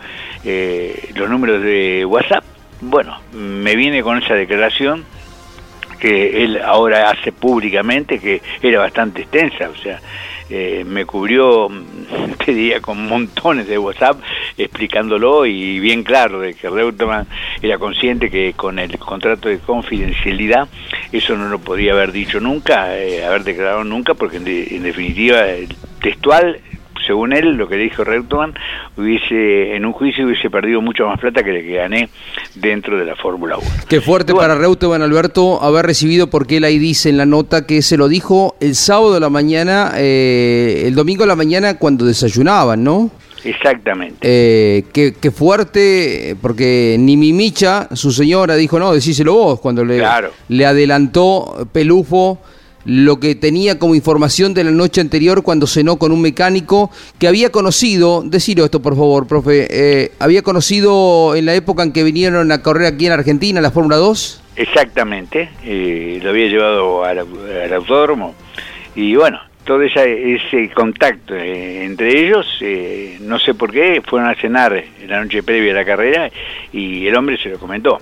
[0.44, 2.44] eh, los números de WhatsApp,
[2.80, 5.04] bueno, me viene con esa declaración
[6.00, 10.00] que él ahora hace públicamente, que era bastante extensa, o sea,
[10.48, 11.68] eh, me cubrió,
[12.44, 14.20] te diría, con montones de WhatsApp
[14.56, 17.26] explicándolo y bien claro de que Reutemann
[17.60, 20.68] era consciente que con el contrato de confidencialidad
[21.12, 24.84] eso no lo podía haber dicho nunca, eh, haber declarado nunca, porque en, de- en
[24.84, 25.42] definitiva
[26.00, 26.60] textual
[27.08, 28.54] según él, lo que le dijo Reutemann,
[28.96, 32.08] hubiese, en un juicio hubiese perdido mucho más plata que la que gané
[32.54, 33.66] dentro de la Fórmula 1.
[33.88, 34.46] Qué fuerte Bueno.
[34.48, 38.06] para Reutemann, Alberto, haber recibido, porque él ahí dice en la nota que se lo
[38.08, 43.10] dijo el sábado de la mañana, eh, el domingo de la mañana cuando desayunaban, ¿no?
[43.44, 44.18] Exactamente.
[44.22, 49.84] Eh, qué, qué fuerte, porque ni mi Micha, su señora, dijo, no, decíselo vos, cuando
[49.84, 50.30] le, Claro.
[50.48, 52.40] le adelantó Pelufo
[52.84, 57.28] lo que tenía como información de la noche anterior cuando cenó con un mecánico que
[57.28, 62.04] había conocido, decilo esto por favor, profe, eh, había conocido en la época en que
[62.04, 64.42] vinieron a correr aquí en Argentina, la Fórmula 2.
[64.56, 68.34] Exactamente, eh, lo había llevado al, al autódromo
[68.96, 74.30] y bueno, todo esa- ese contacto eh, entre ellos, eh, no sé por qué, fueron
[74.30, 76.30] a cenar la noche previa a la carrera
[76.72, 77.98] y el hombre se lo comentó.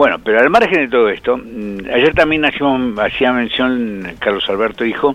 [0.00, 5.14] Bueno, pero al margen de todo esto, mm, ayer también hacía mención Carlos Alberto dijo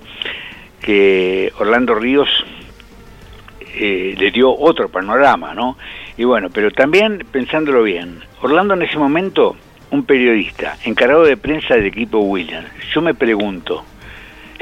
[0.80, 2.30] que Orlando Ríos
[3.78, 5.76] eh, le dio otro panorama, ¿no?
[6.17, 9.56] Y bueno, pero también pensándolo bien, Orlando en ese momento
[9.89, 13.84] un periodista encargado de prensa del equipo Williams, yo me pregunto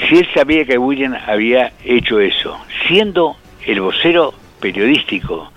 [0.07, 2.57] si él sabía que Williams había hecho eso,
[2.87, 5.51] siendo el vocero periodístico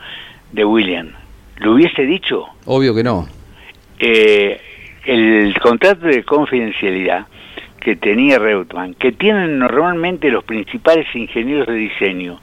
[0.50, 1.12] de Williams,
[1.58, 2.46] ¿lo hubiese dicho?
[2.64, 3.35] Obvio que no.
[3.98, 4.60] Eh,
[5.04, 7.26] el contrato de confidencialidad
[7.80, 12.40] que tenía Reutemann, que tienen normalmente los principales ingenieros de diseño,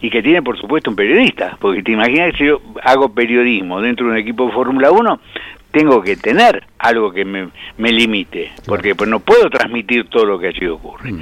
[0.00, 3.80] y que tiene por supuesto un periodista, porque te imaginas que si yo hago periodismo
[3.80, 5.20] dentro de un equipo de Fórmula 1,
[5.70, 10.38] tengo que tener algo que me, me limite, porque pues no puedo transmitir todo lo
[10.38, 11.14] que allí ocurre.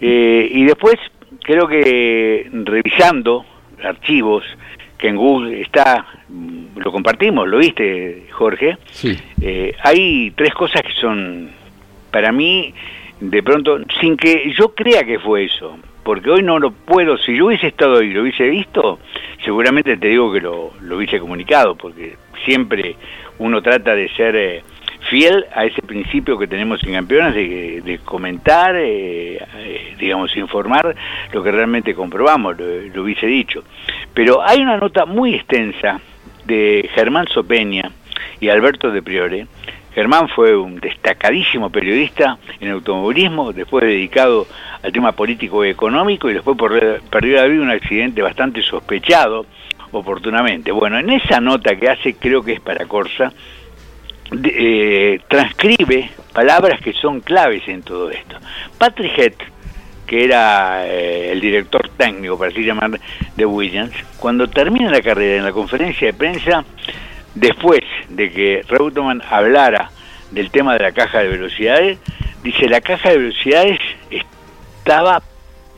[0.00, 0.96] Eh, y después,
[1.42, 3.46] creo que revisando
[3.82, 4.44] archivos,
[4.98, 9.16] que en Google está, mm, lo compartimos, lo viste, Jorge, Sí.
[9.40, 11.50] eh, hay tres cosas que son,
[12.10, 12.72] para mí,
[13.20, 17.36] de pronto, sin que yo crea que fue eso, porque hoy no lo puedo, si
[17.36, 18.98] yo hubiese estado ahí y lo hubiese visto,
[19.44, 22.96] seguramente te digo que lo, lo hubiese comunicado, porque siempre
[23.38, 24.62] uno trata de ser eh,
[25.08, 30.94] fiel a ese principio que tenemos en campeones de, de comentar, eh, eh, digamos, informar
[31.32, 33.64] lo que realmente comprobamos, lo, hubiese dicho.
[34.14, 36.00] Pero hay una nota muy extensa
[36.44, 37.90] de Germán Sopeña
[38.40, 39.46] y Alberto de Priore.
[39.94, 44.46] Germán fue un destacadísimo periodista en automovilismo, después dedicado
[44.82, 46.56] al tema político y económico y después
[47.10, 49.46] perdió la vida un accidente bastante sospechado
[49.92, 50.70] oportunamente.
[50.70, 53.32] Bueno, en esa nota que hace, creo que es para Corsa,
[54.30, 58.36] eh, transcribe palabras que son claves en todo esto.
[58.78, 59.32] Patrick Head,
[60.06, 63.00] que era eh, el director técnico, para así llamar,
[63.36, 66.64] de Williams, cuando termina la carrera en la conferencia de prensa,
[67.34, 69.90] después de que Reutemann hablara
[70.30, 71.98] del tema de la caja de velocidades,
[72.42, 75.22] dice la caja de velocidades estaba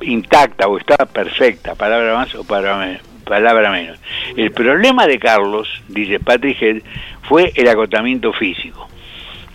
[0.00, 3.98] intacta o estaba perfecta, palabra más o palabra, palabra menos.
[4.36, 6.82] El problema de Carlos, dice Patrick Head,
[7.22, 8.88] fue el agotamiento físico.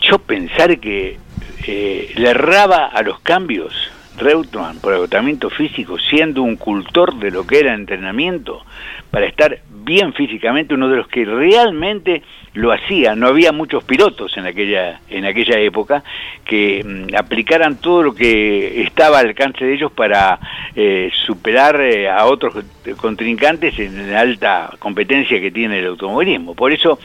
[0.02, 1.18] Yo pensar que
[1.66, 7.45] eh, le erraba a los cambios Reutemann por agotamiento físico, siendo un cultor de lo
[7.45, 8.63] que era entrenamiento,
[9.12, 12.23] para estar bien físicamente, uno de los que realmente
[12.54, 13.15] lo hacía.
[13.15, 16.04] No había muchos pilotos en aquella, en aquella época
[16.45, 20.39] que mm, aplicaran todo lo que estaba al alcance de ellos para
[20.76, 22.56] eh, superar eh, a otros
[22.97, 26.54] contrincantes en la alta competencia que tiene el automovilismo.
[26.56, 26.99] Por eso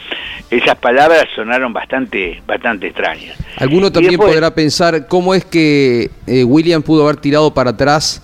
[0.51, 3.37] esas palabras sonaron bastante, bastante extrañas.
[3.57, 8.23] Alguno también después- podrá pensar cómo es que eh, William pudo haber tirado para atrás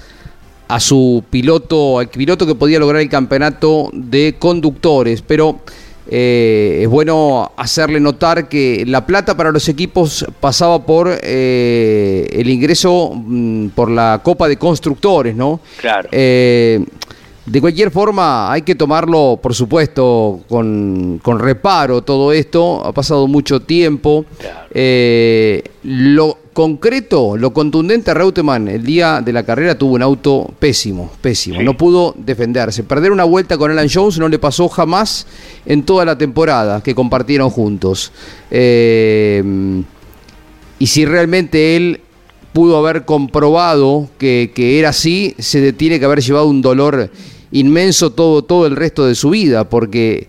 [0.68, 5.60] a su piloto, al piloto que podía lograr el campeonato de conductores, pero
[6.06, 12.50] eh, es bueno hacerle notar que la plata para los equipos pasaba por eh, el
[12.50, 15.60] ingreso mm, por la Copa de Constructores, ¿no?
[15.78, 16.08] Claro.
[16.12, 16.84] Eh,
[17.46, 22.82] de cualquier forma, hay que tomarlo, por supuesto, con, con reparo todo esto.
[22.84, 24.24] Ha pasado mucho tiempo.
[25.82, 31.60] Lo concreto, lo contundente, Reutemann, el día de la carrera tuvo un auto pésimo, pésimo.
[31.62, 32.84] No pudo defenderse.
[32.84, 35.26] Perder una vuelta con Alan Jones no le pasó jamás
[35.66, 38.12] en toda la temporada que compartieron juntos.
[38.50, 39.42] Eh,
[40.78, 42.00] y si realmente él
[42.52, 47.10] pudo haber comprobado que, que era así, se tiene que haber llevado un dolor
[47.50, 50.28] inmenso todo, todo el resto de su vida, porque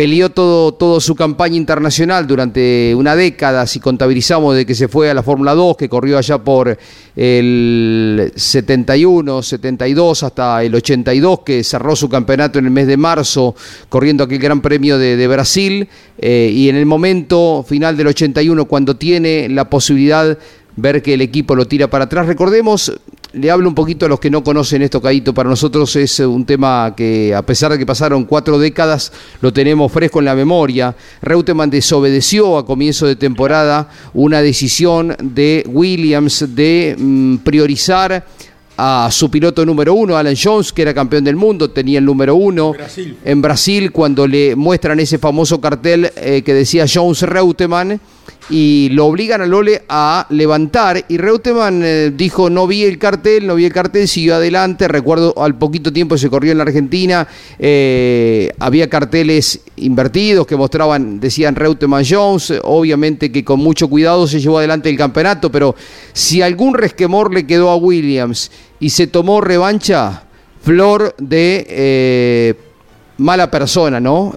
[0.00, 5.10] peleó todo, toda su campaña internacional durante una década, si contabilizamos de que se fue
[5.10, 6.78] a la Fórmula 2, que corrió allá por
[7.14, 13.54] el 71, 72 hasta el 82, que cerró su campeonato en el mes de marzo,
[13.90, 15.86] corriendo aquel Gran Premio de, de Brasil,
[16.16, 20.38] eh, y en el momento final del 81, cuando tiene la posibilidad
[20.76, 22.26] ver que el equipo lo tira para atrás.
[22.26, 22.90] Recordemos,
[23.32, 26.44] le hablo un poquito a los que no conocen esto, Caito, para nosotros es un
[26.44, 30.94] tema que a pesar de que pasaron cuatro décadas, lo tenemos fresco en la memoria.
[31.22, 38.24] Reutemann desobedeció a comienzo de temporada una decisión de Williams de mm, priorizar
[38.82, 42.34] a su piloto número uno, Alan Jones, que era campeón del mundo, tenía el número
[42.34, 42.72] uno.
[43.24, 48.00] En Brasil, cuando le muestran ese famoso cartel eh, que decía Jones Reutemann,
[48.50, 53.46] y lo obligan a Lole a levantar, y Reutemann eh, dijo, no vi el cartel,
[53.46, 57.26] no vi el cartel, siguió adelante, recuerdo al poquito tiempo se corrió en la Argentina,
[57.58, 64.40] eh, había carteles invertidos que mostraban, decían Reutemann Jones, obviamente que con mucho cuidado se
[64.40, 65.76] llevó adelante el campeonato, pero
[66.12, 70.24] si algún resquemor le quedó a Williams y se tomó revancha,
[70.60, 72.54] flor de eh,
[73.18, 74.34] mala persona, ¿no?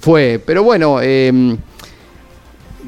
[0.00, 1.56] Fue, pero bueno, eh,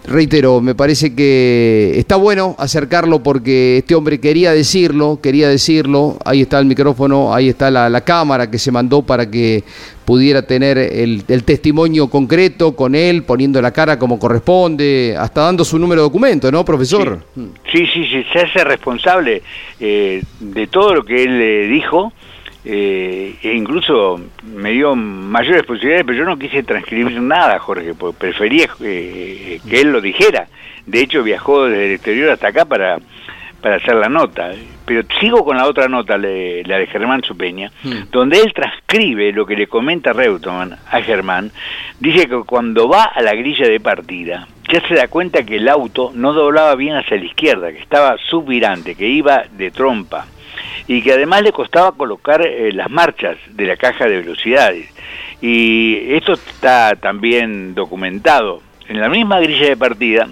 [0.04, 6.18] reitero, me parece que está bueno acercarlo porque este hombre quería decirlo, quería decirlo.
[6.24, 9.64] Ahí está el micrófono, ahí está la, cámara que se mandó para que
[10.04, 15.64] pudiera tener el, el testimonio concreto con él, poniendo la cara como corresponde, hasta dando
[15.64, 17.24] su número de documento, ¿no, profesor?
[17.72, 19.42] Sí, sí, sí, se hace responsable
[19.80, 22.12] eh, de todo lo que él eh, dijo.
[22.64, 28.18] Eh, e incluso me dio mayores posibilidades, pero yo no quise transcribir nada, Jorge, porque
[28.18, 30.46] prefería eh, que él lo dijera.
[30.86, 32.98] De hecho, viajó desde el exterior hasta acá para,
[33.60, 34.52] para hacer la nota.
[34.86, 37.70] Pero sigo con la otra nota, le- la de Germán Supeña,
[38.10, 41.50] donde él transcribe lo que le comenta Reutemann a Germán.
[42.00, 45.68] Dice que cuando va a la grilla de partida, ya se da cuenta que el
[45.70, 50.26] auto no doblaba bien hacia la izquierda, que estaba subvirante, que iba de trompa
[50.86, 54.88] y que además le costaba colocar eh, las marchas de la caja de velocidades.
[55.40, 58.62] Y esto está también documentado.
[58.88, 60.28] En la misma grilla de partida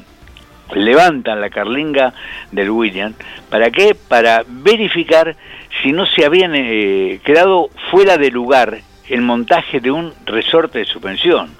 [0.74, 2.14] levantan la carlinga
[2.50, 3.14] del William.
[3.50, 3.94] ¿Para qué?
[3.94, 5.36] Para verificar
[5.82, 8.78] si no se habían eh, quedado fuera de lugar
[9.08, 11.50] el montaje de un resorte de suspensión.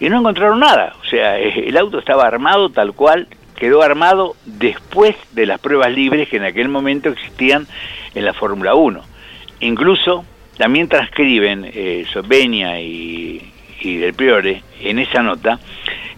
[0.00, 0.94] Y no encontraron nada.
[1.02, 3.28] O sea, el auto estaba armado tal cual
[3.64, 7.66] quedó armado después de las pruebas libres que en aquel momento existían
[8.14, 9.00] en la Fórmula 1.
[9.60, 10.26] Incluso
[10.58, 13.40] también transcriben eh, Sobeña y,
[13.80, 15.58] y Del Priore en esa nota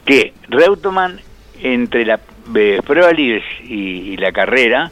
[0.04, 1.20] que Reutemann
[1.62, 2.18] entre la
[2.56, 4.90] eh, prueba libres y la carrera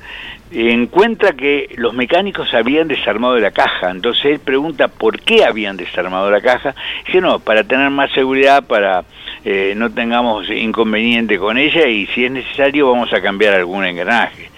[0.53, 3.91] encuentra que los mecánicos habían desarmado la caja.
[3.91, 6.75] Entonces él pregunta por qué habían desarmado la caja.
[7.07, 9.05] Dice, no, para tener más seguridad, para
[9.45, 14.51] eh, no tengamos inconveniente con ella y si es necesario vamos a cambiar algún engranaje.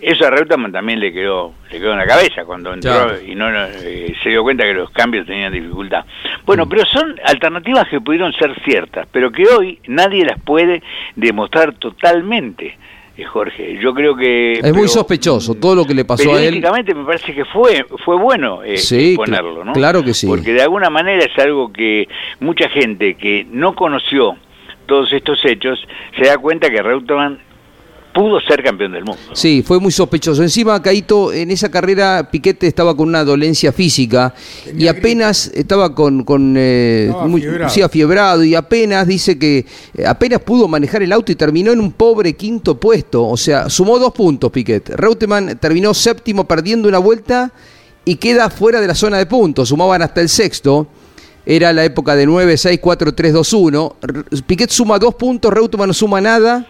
[0.00, 3.20] Eso a Reutemann también le quedó, le quedó en la cabeza cuando entró Claro.
[3.20, 6.04] y no, no, eh, se dio cuenta que los cambios tenían dificultad.
[6.46, 10.84] Bueno, pero son alternativas que pudieron ser ciertas, pero que hoy nadie las puede
[11.16, 12.78] demostrar totalmente,
[13.24, 13.78] Jorge.
[13.80, 14.52] Yo creo que...
[14.54, 16.60] Es muy sospechoso todo lo que le pasó a él.
[16.60, 19.72] me parece que fue fue bueno eh, Sí, ponerlo, ¿no?
[19.72, 20.26] cl- claro que sí.
[20.26, 22.06] Porque de alguna manera es algo que
[22.40, 24.36] mucha gente que no conoció
[24.86, 25.78] todos estos hechos
[26.18, 27.38] se da cuenta que Reutemann
[28.18, 29.20] pudo ser campeón del mundo.
[29.32, 30.42] Sí, fue muy sospechoso.
[30.42, 34.34] Encima, Caito, en esa carrera Piquete estaba con una dolencia física
[34.76, 39.64] y apenas estaba con, con eh, muy- sí, afiebrado y apenas dice que
[39.94, 43.24] eh, apenas pudo manejar el auto y terminó en un pobre quinto puesto.
[43.26, 44.88] O sea, sumó dos puntos Piquet.
[44.90, 47.52] Reutemann terminó séptimo perdiendo una vuelta
[48.04, 49.68] y queda fuera de la zona de puntos.
[49.68, 50.88] Sumaban hasta el sexto.
[51.46, 53.96] Era la época de 9, 6, 4, 3, 2, 1.
[54.02, 56.66] R- Piquet suma dos puntos, Reutemann no suma nada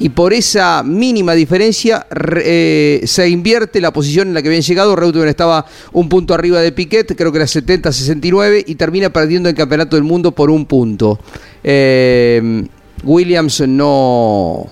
[0.00, 4.62] y por esa mínima diferencia re- eh, se invierte la posición en la que habían
[4.62, 4.94] llegado.
[4.94, 9.54] Reutemann estaba un punto arriba de Piquet, creo que era 70-69, y termina perdiendo el
[9.54, 11.18] campeonato del mundo por un punto.
[11.64, 12.64] Eh,
[13.02, 14.66] Williams no,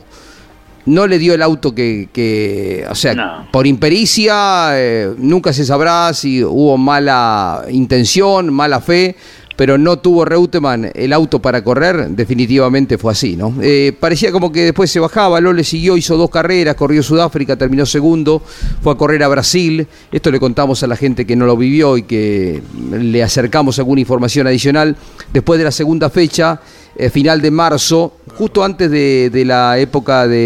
[0.87, 3.49] no le dio el auto que, que- o sea, No.
[3.53, 9.17] por impericia, eh, nunca se sabrá si hubo mala intención, mala fe,
[9.57, 13.55] pero no tuvo Reutemann el auto para correr, definitivamente fue así, ¿no?
[13.63, 17.87] Eh, parecía como que después se bajaba, Lole siguió, hizo dos carreras, corrió Sudáfrica, terminó
[17.87, 18.43] segundo,
[18.83, 21.97] fue a correr a Brasil, esto le contamos a la gente que no lo vivió
[21.97, 24.97] y que le acercamos alguna información adicional,
[25.33, 26.61] después de la segunda fecha,
[26.99, 30.37] eh, final de marzo, justo antes de, de la época de,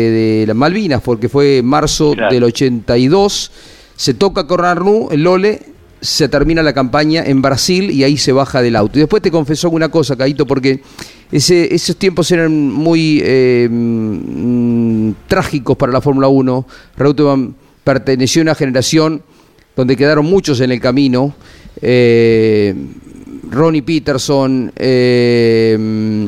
[0.41, 2.33] de las Malvinas, porque fue marzo Claro.
[2.35, 3.51] del 82,
[3.97, 4.61] se toca con
[5.13, 5.63] el Lole,
[6.01, 8.99] se termina la campaña en Brasil y ahí se baja del auto.
[8.99, 10.81] Y después te confesó una cosa, Caito, porque
[11.31, 16.67] esos tiempos eran muy eh, mm, trágicos para la Fórmula 1.
[16.97, 19.23] Reutemann perteneció a una generación
[19.77, 21.35] donde quedaron muchos en el camino.
[21.83, 22.75] Eh,
[23.51, 26.27] Ronnie Peterson, eh, mm,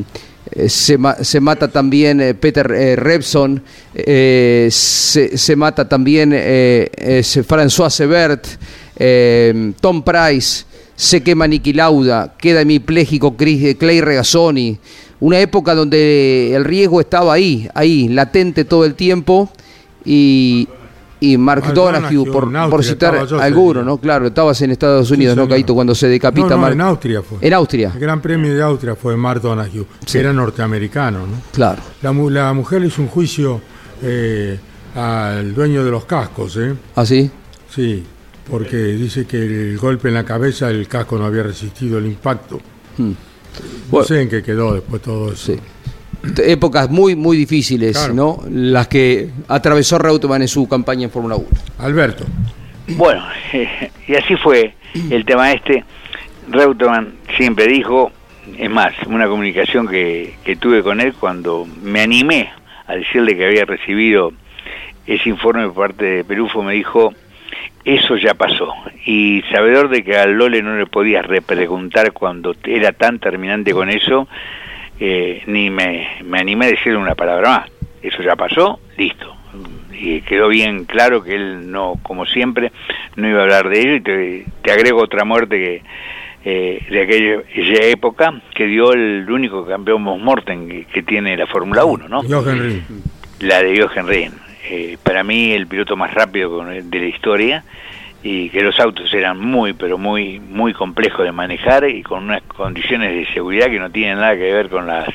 [0.67, 3.61] se, ma- se mata también Peter eh, Rebson,
[3.95, 8.45] eh, se, se mata también François Sebert,
[8.95, 10.65] eh, Tom Price,
[10.95, 14.77] se quema Niki Lauda, queda hemipléjico eh, Clay Regazzoni.
[15.19, 19.49] Una época donde el riesgo estaba ahí, ahí, latente todo el tiempo.
[20.05, 20.67] Y,
[21.21, 23.83] y Mark Mark Donahue, por, Austria por citar yo alguno.
[23.83, 23.97] ¿no?
[23.97, 25.47] Claro, estabas en Estados Unidos, ¿no.
[25.47, 25.73] Caito?
[25.73, 27.37] Cuando se decapita No, no, Mark- en Austria fue.
[27.39, 30.11] En Austria, El Gran Premio de Austria fue Mark Donahue, Sí.
[30.13, 31.19] que era norteamericano.
[31.19, 31.35] ¿no?
[31.53, 31.81] claro.
[32.01, 33.61] La, la mujer hizo un juicio
[34.01, 34.59] eh,
[34.95, 36.73] al dueño de los cascos, ¿eh?
[36.95, 37.31] ¿Así?
[37.73, 38.03] Sí,
[38.49, 42.59] porque dice que el golpe en la cabeza, el casco no había resistido el impacto.
[42.97, 43.09] Hmm.
[43.11, 43.15] No
[43.89, 44.05] Bueno.
[44.07, 45.53] sé en qué quedó después todo eso.
[45.53, 45.59] Sí.
[46.43, 48.13] Épocas muy, muy difíciles, Claro.
[48.13, 48.39] ¿no?
[48.49, 51.47] Las que atravesó Reutemann en su campaña en Fórmula 1.
[51.79, 52.25] Alberto.
[52.87, 53.23] Bueno,
[54.07, 54.73] y así fue
[55.09, 55.83] el tema este.
[56.49, 58.11] Reutemann siempre dijo,
[58.57, 62.49] es más, una comunicación que, que tuve con él cuando me animé
[62.87, 64.31] a decirle que había recibido
[65.05, 67.13] ese informe por parte de Perufo, me dijo,
[67.85, 68.73] eso ya pasó.
[69.05, 73.89] Y sabedor de que al Lole no le podías repreguntar cuando era tan terminante con
[73.89, 74.27] eso,
[74.99, 77.71] eh, ni me, me animé a decirle una palabra más.
[78.01, 79.35] Eso ya pasó, listo.
[79.91, 82.71] Y quedó bien claro que él no, como siempre,
[83.15, 83.95] no iba a hablar de ello.
[83.95, 85.81] Y te, te agrego otra muerte que
[86.45, 91.85] eh, de aquella época que dio el único campeón Morten que, que tiene la Fórmula
[91.85, 92.21] 1, ¿no?
[93.39, 94.42] La de Jochen Rindt.
[94.69, 97.63] Eh, para mí el piloto más rápido de la historia
[98.23, 102.41] y que los autos eran muy pero muy muy complejos de manejar y con unas
[102.43, 105.09] condiciones de seguridad que no tienen nada que ver con las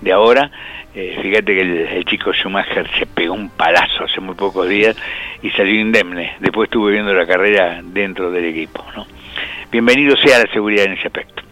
[0.00, 0.50] de ahora.
[0.94, 4.96] Eh, fíjate que el, el chico Schumacher se pegó un palazo hace muy pocos días
[5.42, 6.34] y salió indemne.
[6.40, 9.04] Después estuve viendo la carrera dentro del equipo ¿no?
[9.74, 11.42] bienvenido sea la seguridad en ese aspecto.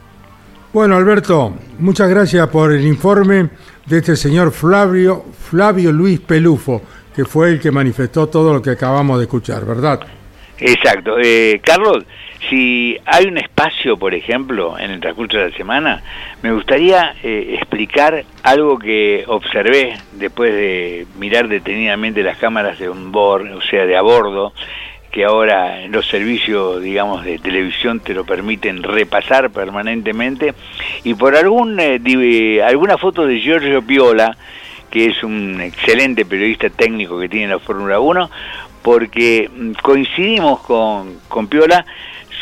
[0.72, 3.50] Bueno, Alberto, muchas gracias por el informe
[3.84, 6.80] de este señor Flavio, Flavio Luis Pelufo,
[7.14, 10.00] que fue el que manifestó todo lo que acabamos de escuchar, ¿verdad?
[10.58, 11.16] Exacto.
[11.20, 12.04] Eh, Carlos,
[12.48, 16.02] si hay un espacio, por ejemplo, en el transcurso de la semana,
[16.42, 23.10] me gustaría eh, explicar algo que observé después de mirar detenidamente las cámaras de un
[23.12, 24.52] bord, o sea, de a bordo,
[25.10, 30.54] que ahora los servicios, digamos, de televisión te lo permiten repasar permanentemente,
[31.04, 34.36] y por algún eh, di- alguna foto de Giorgio Piola,
[34.92, 38.30] que es un excelente periodista técnico que tiene la Fórmula 1,
[38.82, 41.84] porque mm, coincidimos con, con Piola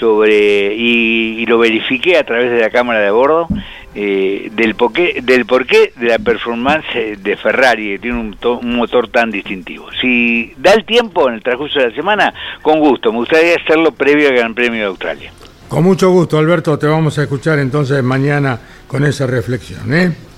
[0.01, 3.47] sobre, y, lo verifiqué a través de la cámara de bordo,
[3.95, 9.31] eh, del, porqué, del porqué de la performance de Ferrari, que tiene un motor tan
[9.31, 9.89] distintivo.
[10.01, 13.93] Si da el tiempo en el transcurso de la semana, con gusto, me gustaría hacerlo
[13.93, 15.33] previo al Gran Premio de Australia.
[15.69, 20.30] Con mucho gusto, Alberto, te vamos a escuchar entonces mañana con esa reflexión, ¿eh?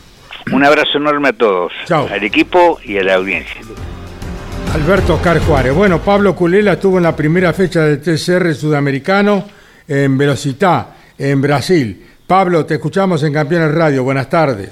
[0.51, 3.61] Un abrazo enorme a todos, al equipo y a la audiencia.
[4.75, 5.75] Alberto Oscar Juárez.
[5.75, 9.45] Bueno, Pablo Culela estuvo en la primera fecha del TCR sudamericano
[9.87, 12.07] en Velocità, en Brasil.
[12.27, 14.03] Pablo, te escuchamos en Campeones Radio.
[14.03, 14.71] Buenas tardes.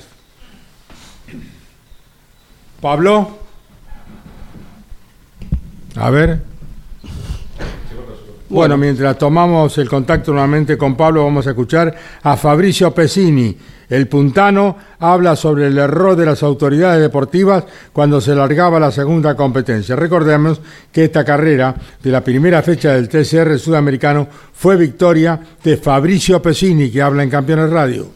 [2.81, 3.39] Pablo.
[5.97, 6.41] A ver.
[8.49, 13.57] Bueno, mientras tomamos el contacto nuevamente con Pablo, vamos a escuchar a Fabricio Pesini.
[13.91, 19.35] El puntano habla sobre el error de las autoridades deportivas cuando se largaba la segunda
[19.35, 19.97] competencia.
[19.97, 20.61] Recordemos
[20.93, 26.89] que esta carrera de la primera fecha del TCR sudamericano fue victoria de Fabricio Pesini,
[26.89, 28.07] que habla en Campeones Radio.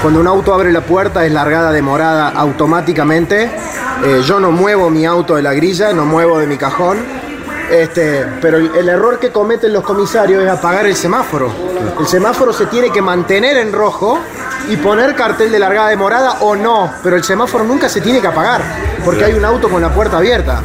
[0.00, 3.50] Cuando un auto abre la puerta es largada demorada automáticamente.
[4.04, 6.98] Eh, yo no muevo mi auto de la grilla, no muevo de mi cajón.
[7.70, 11.52] Este, pero el, error que cometen los comisarios es apagar el semáforo.
[12.00, 14.18] El semáforo se tiene que mantener en rojo
[14.68, 18.26] y poner cartel de largada demorada o no, pero el semáforo nunca se tiene que
[18.26, 18.62] apagar
[19.04, 20.62] porque hay un auto con la puerta abierta.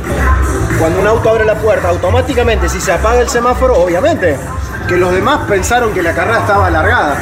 [0.80, 4.38] Cuando un auto abre la puerta, automáticamente si se apaga el semáforo, obviamente,
[4.88, 7.18] que los demás pensaron que la carrera estaba alargada.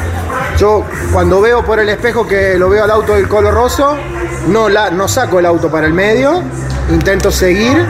[0.58, 3.96] Yo cuando veo por el espejo que lo veo al auto del color roso,
[4.48, 6.42] no, la, no saco el auto para el medio,
[6.90, 7.86] intento seguir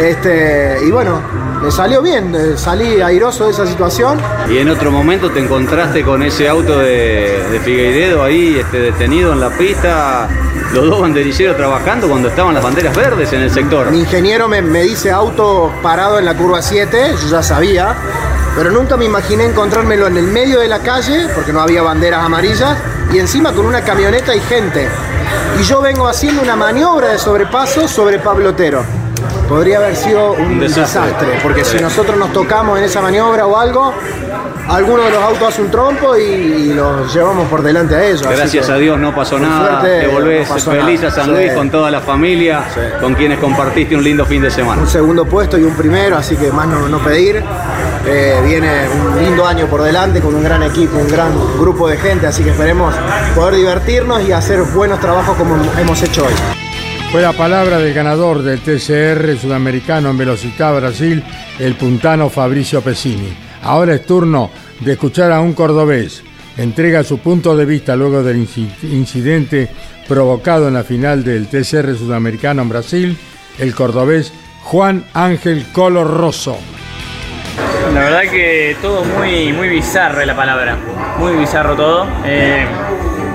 [0.00, 1.20] este, y bueno,
[1.62, 4.18] me salió bien, eh, salí airoso de esa situación.
[4.50, 9.32] Y en otro momento te encontraste con ese auto de, de Figueiredo ahí este, detenido
[9.32, 10.28] en la pista,
[10.72, 13.90] los dos banderilleros trabajando cuando estaban las banderas verdes en el sector.
[13.90, 17.94] Mi ingeniero me, me dice auto parado en la curva 7, yo ya sabía,
[18.56, 22.24] pero nunca me imaginé encontrármelo en el medio de la calle, porque no había banderas
[22.24, 22.76] amarillas,
[23.12, 24.88] y encima con una camioneta y gente.
[25.60, 29.01] Y yo vengo haciendo una maniobra de sobrepaso sobre Pablo Otero.
[29.48, 31.02] Podría haber sido un, Un desastre.
[31.02, 31.76] desastre, porque Sí.
[31.76, 33.92] si nosotros nos tocamos en esa maniobra o algo,
[34.68, 38.22] alguno de los autos hace un trompo y, y los llevamos por delante a ellos.
[38.22, 41.12] Gracias que, a Dios no pasó nada, suerte, te volvés no feliz nada.
[41.12, 41.30] a San Sí.
[41.32, 42.64] Luis con toda la familia,
[43.00, 44.80] con quienes compartiste un lindo fin de semana.
[44.80, 47.42] un segundo puesto y un primero, así que más no, no pedir.
[48.06, 51.96] Eh, viene un lindo año por delante con un gran equipo, un gran grupo de
[51.98, 52.94] gente, así que esperemos
[53.34, 56.61] poder divertirnos y hacer buenos trabajos como hemos hecho hoy.
[57.12, 61.22] Fue la palabra del ganador del TCR sudamericano en Velocità Brasil,
[61.58, 63.28] el puntano Fabricio Pesini.
[63.62, 64.50] Ahora es turno
[64.80, 66.22] de escuchar a un cordobés.
[66.56, 69.68] Entrega su punto de vista luego del inci- incidente
[70.08, 73.18] provocado en la final del TCR sudamericano en Brasil,
[73.58, 74.32] el cordobés
[74.62, 76.56] Juan Ángel Colo Rosso.
[77.92, 80.78] La verdad que todo muy, muy bizarro es la palabra.
[81.18, 82.06] Muy bizarro todo.
[82.24, 82.64] Eh,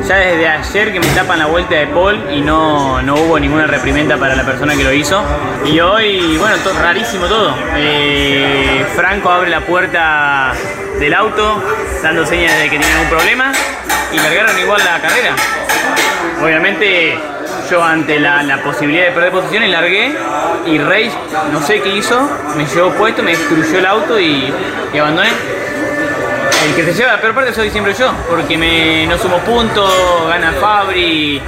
[0.08, 3.68] ya desde ayer que me tapan la vuelta de Paul y no, no hubo ninguna
[3.68, 5.22] reprimenda para la persona que lo hizo.
[5.66, 7.54] Y hoy, bueno, to- rarísimo todo.
[7.76, 10.54] Eh, Franco abre la puerta
[11.00, 11.62] del auto,
[12.02, 13.52] dando señas de que tenían algún problema
[14.14, 15.36] y largaron igual la carrera.
[16.42, 17.18] Obviamente
[17.70, 20.16] yo ante la, la posibilidad de perder posiciones largué
[20.66, 21.12] y Rey,
[21.52, 24.54] no sé qué hizo, me llevó puesto, me destruyó el auto y,
[24.94, 25.30] y abandoné.
[26.68, 29.90] El que se lleva la peor parte soy siempre yo, porque me, no sumo puntos,
[30.28, 31.42] gana Fabri,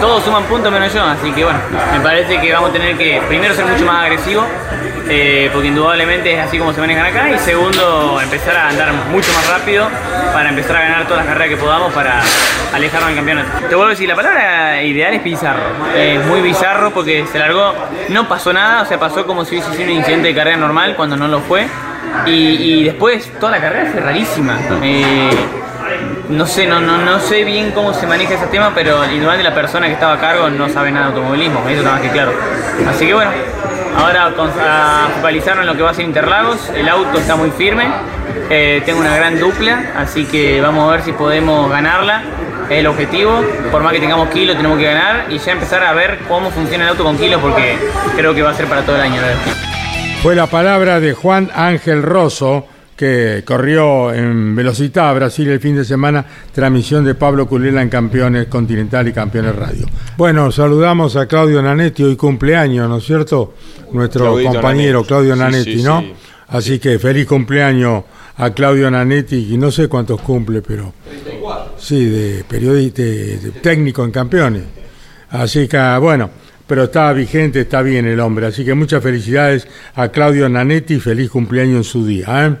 [0.00, 1.60] todos suman puntos menos yo, así que bueno,
[1.92, 4.44] me parece que vamos a tener que primero ser mucho más agresivo,
[5.08, 9.32] eh, porque indudablemente es así como se manejan acá, y segundo empezar a andar mucho
[9.34, 9.88] más rápido
[10.32, 12.20] para empezar a ganar todas las carreras que podamos para
[12.74, 13.50] alejarnos del campeonato.
[13.68, 15.62] Te vuelvo a decir, la palabra ideal es bizarro,
[15.96, 17.72] es muy bizarro porque se largó,
[18.08, 20.96] no pasó nada, o sea, pasó como si hubiese sido un incidente de carrera normal
[20.96, 21.68] cuando no lo fue,
[22.26, 24.58] y, después toda la carrera fue rarísima.
[24.82, 25.30] Eh,
[26.28, 29.54] no sé, no, no, no sé bien cómo se maneja ese tema, pero indudablemente la
[29.54, 32.32] persona que estaba a cargo no sabe nada de automovilismo, eso está más que claro.
[32.88, 33.30] Así que bueno,
[33.96, 37.88] ahora a focalizarnos en lo que va a ser Interlagos, el auto está muy firme,
[38.50, 42.22] eh, tengo una gran dupla, así que vamos a ver si podemos ganarla.
[42.70, 45.92] Es el objetivo, por más que tengamos kilos tenemos que ganar y ya empezar a
[45.92, 47.76] ver cómo funciona el auto con kilos porque
[48.16, 49.20] creo que va a ser para todo el año.
[50.24, 52.66] Fue la palabra de Juan Ángel Rosso,
[52.96, 58.46] que corrió en Velocità, Brasil, el fin de semana, transmisión de Pablo Culela en Campeones
[58.46, 59.86] Continental y Campeones Radio.
[60.16, 63.54] Bueno, saludamos a Claudio Nanetti, hoy cumpleaños, ¿no es cierto?
[63.92, 65.08] Nuestro Claudito compañero Nanetti.
[65.08, 66.00] Claudio Nanetti, sí, ¿no?
[66.00, 66.12] sí.
[66.48, 68.04] Así que feliz cumpleaños
[68.38, 70.94] a Claudio Nanetti, y no sé cuántos cumple, pero...
[71.76, 74.62] Sí, de periodista, de- de técnico en Campeones.
[75.28, 76.30] Así que, bueno,
[76.66, 78.46] pero está vigente, está bien el hombre.
[78.46, 82.46] Así que muchas felicidades a Claudio Nanetti, feliz cumpleaños en su día.
[82.46, 82.56] ¿eh?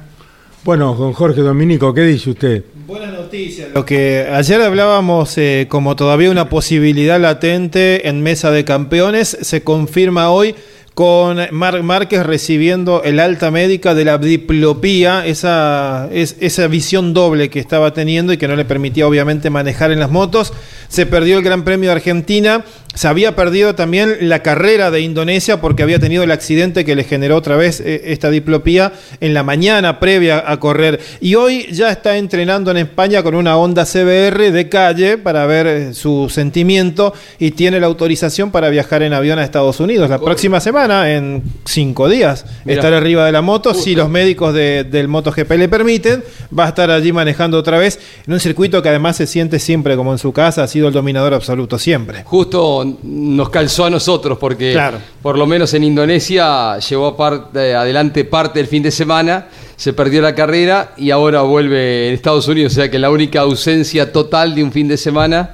[0.64, 2.64] Bueno, don Jorge Dominico, ¿qué dice usted?
[2.86, 3.68] Buenas noticias.
[3.74, 9.62] Lo que ayer hablábamos eh, como todavía una posibilidad latente en mesa de campeones, se
[9.62, 10.54] confirma hoy
[10.94, 17.50] con Marc Márquez recibiendo el alta médica de la diplopía, esa, es, esa visión doble
[17.50, 20.52] que estaba teniendo y que no le permitía obviamente manejar en las motos.
[20.88, 22.64] Se perdió el Gran Premio de Argentina,
[22.94, 27.02] se había perdido también la carrera de Indonesia porque había tenido el accidente que le
[27.02, 31.00] generó otra vez eh, esta diplopía en la mañana previa a correr.
[31.20, 35.66] Y hoy ya está entrenando en España con una Honda CBR de calle para ver
[35.66, 40.08] eh, su sentimiento y tiene la autorización para viajar en avión a Estados Unidos.
[40.08, 42.76] La próxima semana, en cinco días, Mira.
[42.78, 43.74] estar arriba de la moto.
[43.74, 46.22] Si los médicos de- del MotoGP le permiten,
[46.56, 49.96] va a estar allí manejando otra vez en un circuito que además se siente siempre
[49.96, 52.22] como en su casa, sido el dominador absoluto siempre.
[52.24, 54.98] Justo nos calzó a nosotros porque Claro.
[55.22, 59.46] por lo menos en Indonesia llevó parte- adelante parte del fin de semana,
[59.76, 63.40] se perdió la carrera y ahora vuelve en Estados Unidos, o sea que la única
[63.40, 65.50] ausencia total de un fin de semana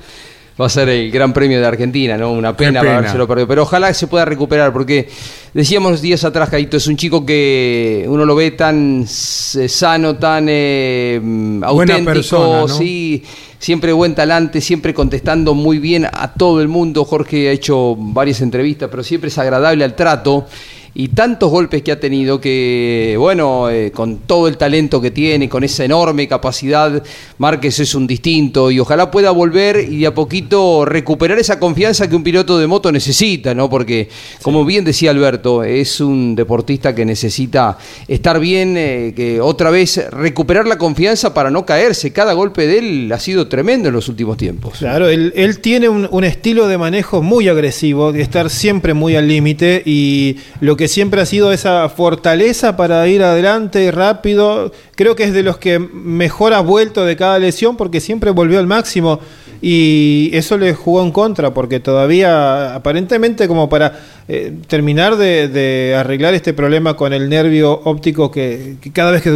[0.60, 2.32] va a ser el Gran Premio de Argentina, ¿no?
[2.32, 2.98] Una pena, pena.
[2.98, 5.08] haberse lo perdido, pero ojalá se pueda recuperar porque
[5.54, 11.18] decíamos días atrás, Caito, es un chico que uno lo ve tan sano, tan eh,
[11.22, 12.68] Buena auténtico, persona, ¿no?
[12.68, 13.22] sí,
[13.60, 17.04] siempre buen talante, siempre contestando muy bien a todo el mundo.
[17.04, 20.46] Jorge ha hecho varias entrevistas, pero siempre es agradable al trato.
[20.92, 25.48] Y tantos golpes que ha tenido que, bueno, eh, con todo el talento que tiene,
[25.48, 27.02] con esa enorme capacidad,
[27.38, 32.08] Márquez es un distinto y ojalá pueda volver y de a poquito recuperar esa confianza
[32.08, 33.70] que un piloto de moto necesita, ¿no?
[33.70, 34.08] Porque,
[34.42, 37.78] como bien decía Alberto, es un deportista que necesita
[38.08, 42.12] estar bien, eh, que otra vez recuperar la confianza para no caerse.
[42.12, 44.78] Cada golpe de él ha sido tremendo en los últimos tiempos.
[44.78, 49.28] Claro, él, tiene un, un estilo de manejo muy agresivo, de estar siempre muy al
[49.28, 55.24] límite y lo que siempre ha sido esa fortaleza para ir adelante rápido, creo que
[55.24, 59.20] es de los que mejor ha vuelto de cada lesión porque siempre volvió al máximo
[59.62, 63.98] y eso le jugó en contra porque todavía aparentemente como para
[64.28, 69.30] eh, terminar de, arreglar este problema con el nervio óptico que, cada vez que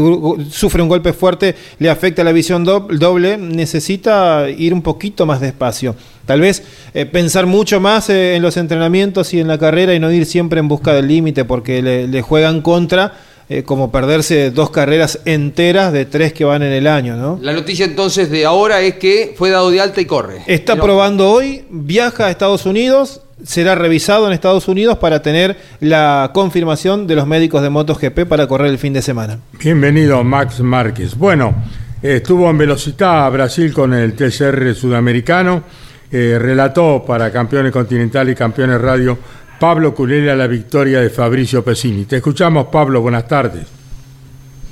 [0.50, 5.40] sufre un golpe fuerte le afecta la visión do- doble, necesita ir un poquito más
[5.40, 5.94] despacio.
[6.26, 6.62] Tal vez
[6.94, 10.24] eh, pensar mucho más eh, en los entrenamientos y en la carrera y no ir
[10.24, 13.12] siempre en busca del límite porque le, le juegan contra
[13.48, 17.38] eh, como perderse dos carreras enteras de tres que van en el año, ¿no?
[17.42, 20.42] La noticia entonces de ahora es que fue dado de alta y corre.
[20.46, 26.30] Está probando hoy, viaja a Estados Unidos, será revisado en Estados Unidos para tener la
[26.32, 29.38] confirmación de los médicos de MotoGP para correr el fin de semana.
[29.62, 31.14] Bienvenido, Max Márquez.
[31.16, 31.54] Bueno,
[32.02, 35.62] estuvo en Velocità, Brasil, con el TCR sudamericano.
[36.10, 39.18] eh, relató para Campeones Continental y Campeones Radio
[39.58, 42.04] Pablo Culela la victoria de Fabricio Pesini.
[42.04, 43.00] Te escuchamos, Pablo.
[43.00, 43.66] Buenas tardes.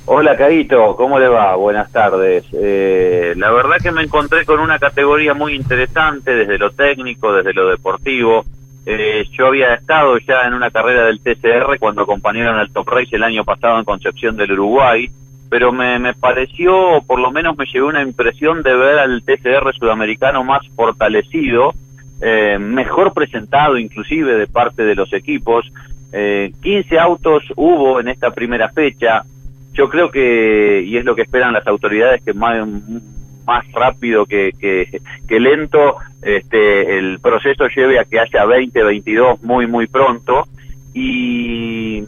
[0.05, 1.55] Hola, Caguito, ¿cómo le va?
[1.55, 2.43] Buenas tardes.
[2.51, 7.53] Eh, la verdad que me encontré con una categoría muy interesante desde lo técnico, desde
[7.53, 8.43] lo deportivo.
[8.85, 13.15] Eh, yo había estado ya en una carrera del TCR cuando acompañaron al Top Race
[13.15, 15.09] el año pasado en Concepción del Uruguay,
[15.49, 19.23] pero me, me pareció, o por lo menos me llevé una impresión de ver al
[19.23, 21.73] TCR sudamericano más fortalecido,
[22.25, 25.69] eh, mejor presentado inclusive de parte de los equipos.
[26.13, 29.23] Eh, 15 autos hubo en esta primera fecha.
[29.73, 32.65] Yo creo que, y es lo que esperan las autoridades, que más,
[33.45, 39.43] más rápido que, que, que lento este, el proceso lleve a que haya 20, 22
[39.43, 40.47] muy, muy pronto.
[40.93, 42.05] Y,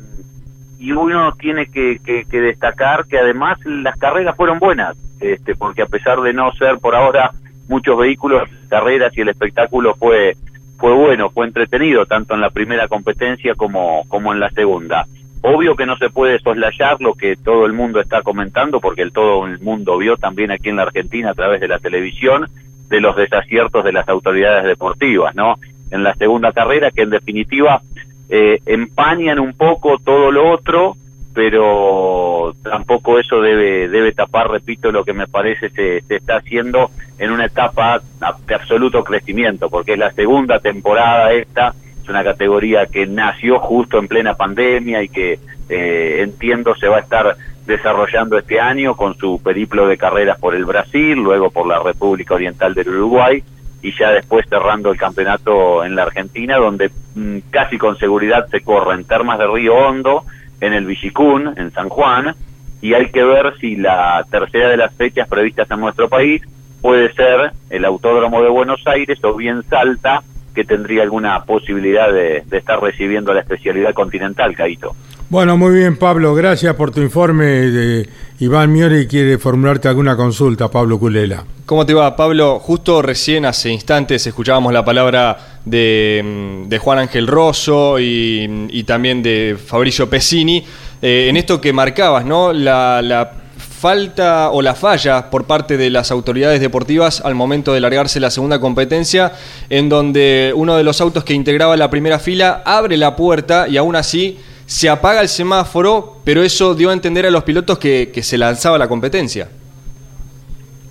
[0.79, 5.81] y uno tiene que, que, que destacar que además las carreras fueron buenas, este, porque
[5.81, 7.31] a pesar de no ser por ahora
[7.67, 10.35] muchos vehículos, carreras y el espectáculo fue
[10.77, 15.05] fue bueno, fue entretenido tanto en la primera competencia como como en la segunda.
[15.41, 19.11] Obvio que no se puede soslayar lo que todo el mundo está comentando, porque el
[19.11, 22.47] todo el mundo vio también aquí en la Argentina a través de la televisión
[22.89, 25.59] de los desaciertos de las autoridades deportivas, ¿no?
[25.91, 27.81] En la segunda carrera, que en definitiva
[28.29, 30.97] eh, empañan un poco todo lo otro,
[31.35, 36.89] pero tampoco eso debe debe tapar, repito, lo que me parece se, se está haciendo
[37.19, 38.01] en una etapa
[38.47, 43.99] de absoluto crecimiento, porque es la segunda temporada esta, es una categoría que nació justo
[43.99, 49.15] en plena pandemia y que eh, entiendo se va a estar desarrollando este año con
[49.15, 53.43] su periplo de carreras por el Brasil, luego por la República Oriental del Uruguay
[53.81, 58.61] y ya después cerrando el campeonato en la Argentina, donde mm, casi con seguridad se
[58.61, 60.23] corre en Termas de Río Hondo,
[60.61, 62.35] en el Villicún, en San Juan,
[62.81, 66.41] y hay que ver si la tercera de las fechas previstas en nuestro país
[66.81, 70.21] puede ser el Autódromo de Buenos Aires o bien Salta,
[70.53, 74.95] que tendría alguna posibilidad de, estar recibiendo la especialidad continental, Caito.
[75.29, 76.35] Bueno, muy bien, Pablo.
[76.35, 77.45] Gracias por tu informe.
[77.45, 78.07] De
[78.37, 81.45] Iván Miori quiere formularte alguna consulta, Pablo Culela.
[81.65, 82.59] ¿Cómo te va, Pablo?
[82.59, 89.23] Justo recién, hace instantes, escuchábamos la palabra de, mm, Juan Ángel Rosso y, y también
[89.23, 90.65] de Fabricio Pesini.
[91.01, 92.51] Eh, en esto que marcabas, ¿no?
[92.51, 97.79] La, la falta o la falla por parte de las autoridades deportivas al momento de
[97.79, 99.31] largarse la segunda competencia,
[99.69, 103.77] en donde uno de los autos que integraba la primera fila abre la puerta y
[103.77, 108.11] aún así se apaga el semáforo, pero eso dio a entender a los pilotos que,
[108.13, 109.49] que se lanzaba la competencia.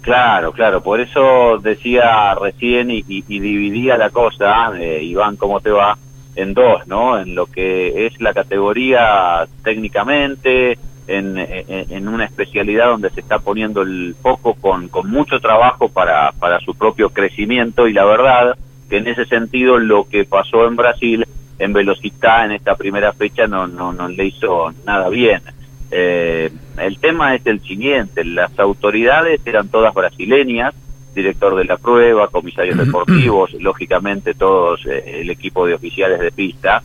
[0.04, 5.96] Claro, claro, por eso decía recién y, dividía la cosa, eh, Iván, ¿cómo te va?
[6.36, 7.18] En dos, ¿no?
[7.18, 13.38] En lo que es la categoría técnicamente, en, en, en una especialidad donde se está
[13.38, 18.56] poniendo el foco con, con mucho trabajo para, para su propio crecimiento y la verdad
[18.90, 21.26] que en ese sentido lo que pasó en Brasil
[21.64, 25.42] en velocidad en esta primera fecha no, no, no le hizo nada bien.
[25.90, 30.74] Eh, el tema es el siguiente, las autoridades eran todas brasileñas,
[31.14, 36.82] director de la prueba, comisarios deportivos, lógicamente todos eh, el equipo de oficiales de pista,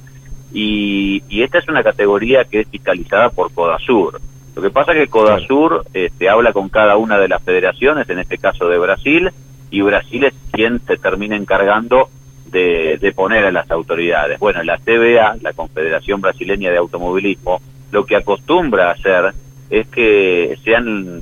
[0.54, 4.20] y, y esta es una categoría que es fiscalizada por Codasur.
[4.56, 8.20] Lo que pasa es que Codasur este, habla con cada una de las federaciones, en
[8.20, 9.32] este caso de Brasil,
[9.72, 12.10] y Brasil es quien se termina encargando
[12.52, 14.40] de, poner a las autoridades.
[14.40, 19.34] Bueno, la CBA, la Confederación Brasileña de Automovilismo, lo que acostumbra hacer
[19.70, 21.22] es que sean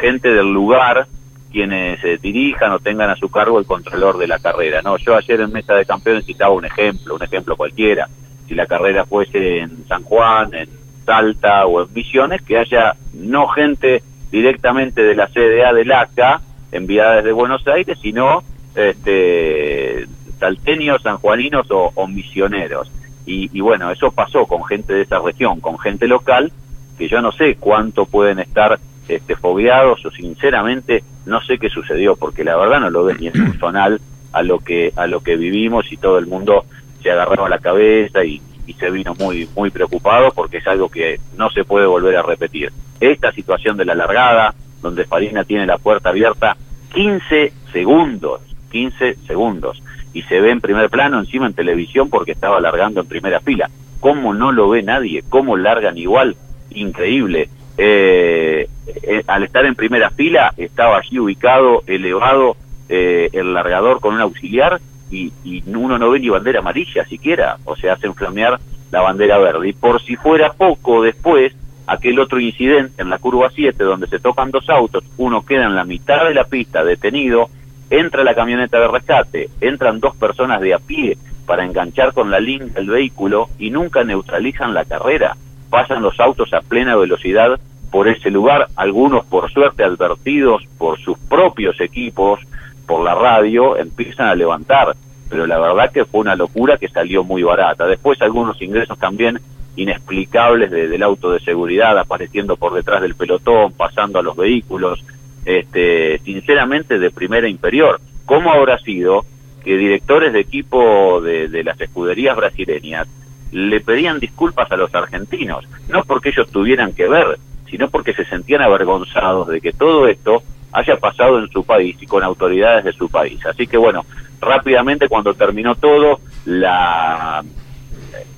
[0.00, 1.06] gente del lugar
[1.50, 4.80] quienes eh, dirijan o tengan a su cargo el controlor de la carrera.
[4.82, 8.08] No, yo ayer en Mesa de Campeones citaba un ejemplo, un ejemplo cualquiera.
[8.48, 10.68] Si la carrera fuese en San Juan, en
[11.04, 16.40] Salta o en Misiones, que haya no gente directamente de la CDA del ACA
[16.72, 18.42] enviada desde Buenos Aires, sino
[18.74, 20.06] este,
[20.42, 22.90] salteños, sanjuaninos o, o misioneros.
[23.24, 26.50] Y, y bueno, eso pasó con gente de esa región, con gente local,
[26.98, 32.42] que yo no sé cuánto pueden estar este, o sinceramente no sé qué sucedió, porque
[32.42, 34.00] la verdad no lo ves ni en personal
[34.32, 36.64] a lo que a lo que vivimos y todo el mundo
[37.02, 40.88] se agarró a la cabeza y, y se vino muy muy preocupado porque es algo
[40.88, 42.72] que no se puede volver a repetir.
[42.98, 46.56] Esta situación de la largada, donde Farina tiene la puerta abierta
[46.94, 48.40] 15 segundos,
[48.70, 49.81] 15 segundos,
[50.12, 53.70] y se ve en primer plano encima en televisión porque estaba largando en primera fila.
[54.00, 55.22] ¿Cómo no lo ve nadie?
[55.28, 56.36] ¿Cómo largan igual?
[56.70, 57.48] Increíble.
[57.78, 58.68] Eh,
[59.02, 62.56] eh, al estar en primera fila estaba allí ubicado, elevado
[62.88, 65.32] eh, el largador con un auxiliar y,
[65.66, 68.58] uno no ve ni bandera amarilla siquiera, o sea, hacen flamear
[68.90, 69.68] la bandera verde.
[69.68, 71.54] Y por si fuera poco después,
[71.86, 75.76] aquel otro incidente en la curva 7 donde se tocan dos autos, uno queda en
[75.76, 77.48] la mitad de la pista detenido,
[77.92, 82.40] entra la camioneta de rescate, entran dos personas de a pie para enganchar con la
[82.40, 85.36] línea el vehículo y nunca neutralizan la carrera.
[85.68, 91.18] Pasan los autos a plena velocidad por ese lugar, algunos por suerte advertidos por sus
[91.18, 92.40] propios equipos,
[92.86, 94.96] por la radio, empiezan a levantar.
[95.28, 97.86] Pero la verdad que fue una locura que salió muy barata.
[97.86, 99.38] Después algunos ingresos también
[99.76, 105.04] inexplicables de- del auto de seguridad apareciendo por detrás del pelotón, pasando a los vehículos,
[105.44, 108.00] este, sinceramente de primera inferior.
[108.26, 109.24] ¿Cómo habrá sido
[109.64, 113.08] que directores de equipo de, las escuderías brasileñas
[113.50, 115.66] le pedían disculpas a los argentinos?
[115.88, 117.38] No porque ellos tuvieran que ver,
[117.68, 122.06] sino porque se sentían avergonzados de que todo esto haya pasado en su país y
[122.06, 123.44] con autoridades de su país.
[123.44, 124.04] Así que bueno,
[124.40, 127.44] rápidamente cuando terminó todo, la,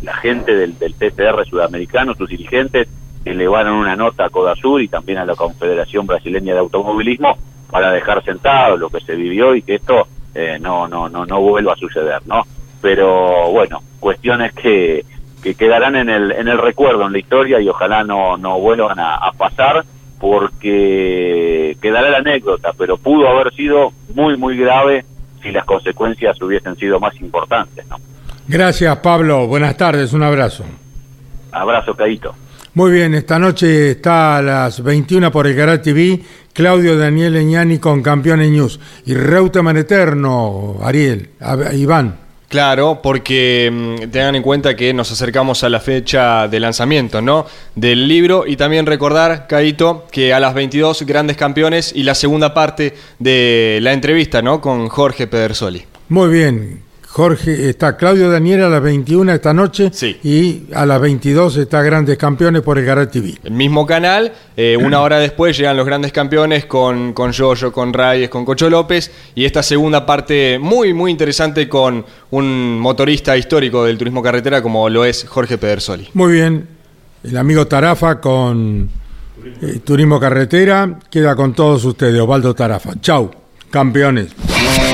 [0.03, 2.89] la gente del, del TCR sudamericano, sus dirigentes,
[3.25, 7.37] elevaron una nota a Codasur y también a la Confederación Brasileña de Automovilismo
[7.71, 11.41] para dejar sentado lo que se vivió y que esto eh, no, no, no, no
[11.41, 12.43] vuelva a suceder, ¿no?
[12.81, 15.05] Pero bueno, cuestiones que,
[15.43, 18.99] que quedarán en el, en el recuerdo, en la historia y ojalá no, no vuelvan
[18.99, 19.85] a, a pasar
[20.21, 25.05] porque quedará la anécdota, pero pudo haber sido muy, muy grave
[25.43, 27.97] si las consecuencias hubiesen sido más importantes, ¿no?
[28.47, 29.47] Gracias, Pablo.
[29.47, 30.65] Buenas tardes, un abrazo.
[31.53, 32.35] Abrazo, Caíto.
[32.75, 36.21] Muy bien, esta noche está a las 21 por el Garage TV
[36.53, 41.31] Claudio Daniel Eñani con Campeones News y Reutemann Eterno, Ariel,
[41.73, 42.19] Iván.
[42.49, 47.47] Claro, porque mm, tengan en cuenta que nos acercamos a la fecha de lanzamiento, ¿no?
[47.77, 52.55] Del libro y también recordar, Caito, que a las 22 grandes campeones y la segunda
[52.55, 54.61] parte de la entrevista, ¿no?
[54.61, 55.85] Con Jorge Pedersoli.
[56.09, 56.83] Muy bien.
[57.15, 59.93] Jorge, está Claudio Daniel a las 21 esta noche
[60.25, 63.35] y a las 22 está Grandes Campeones por el Garage TV.
[63.45, 67.93] El mismo canal, eh, una hora después llegan los grandes campeones con, con Yoyo, con
[67.93, 73.85] Reyes, con Cocho López y esta segunda parte muy, muy interesante con un motorista histórico
[73.85, 76.09] del turismo carretera como lo es Jorge Pedersoli.
[76.15, 76.67] Muy bien.
[77.23, 78.91] El amigo Tarafa con
[79.63, 82.21] eh, Turismo Carretera queda con todos ustedes.
[82.21, 82.95] Osvaldo Tarafa.
[83.01, 83.31] Chau,
[83.71, 84.35] campeones.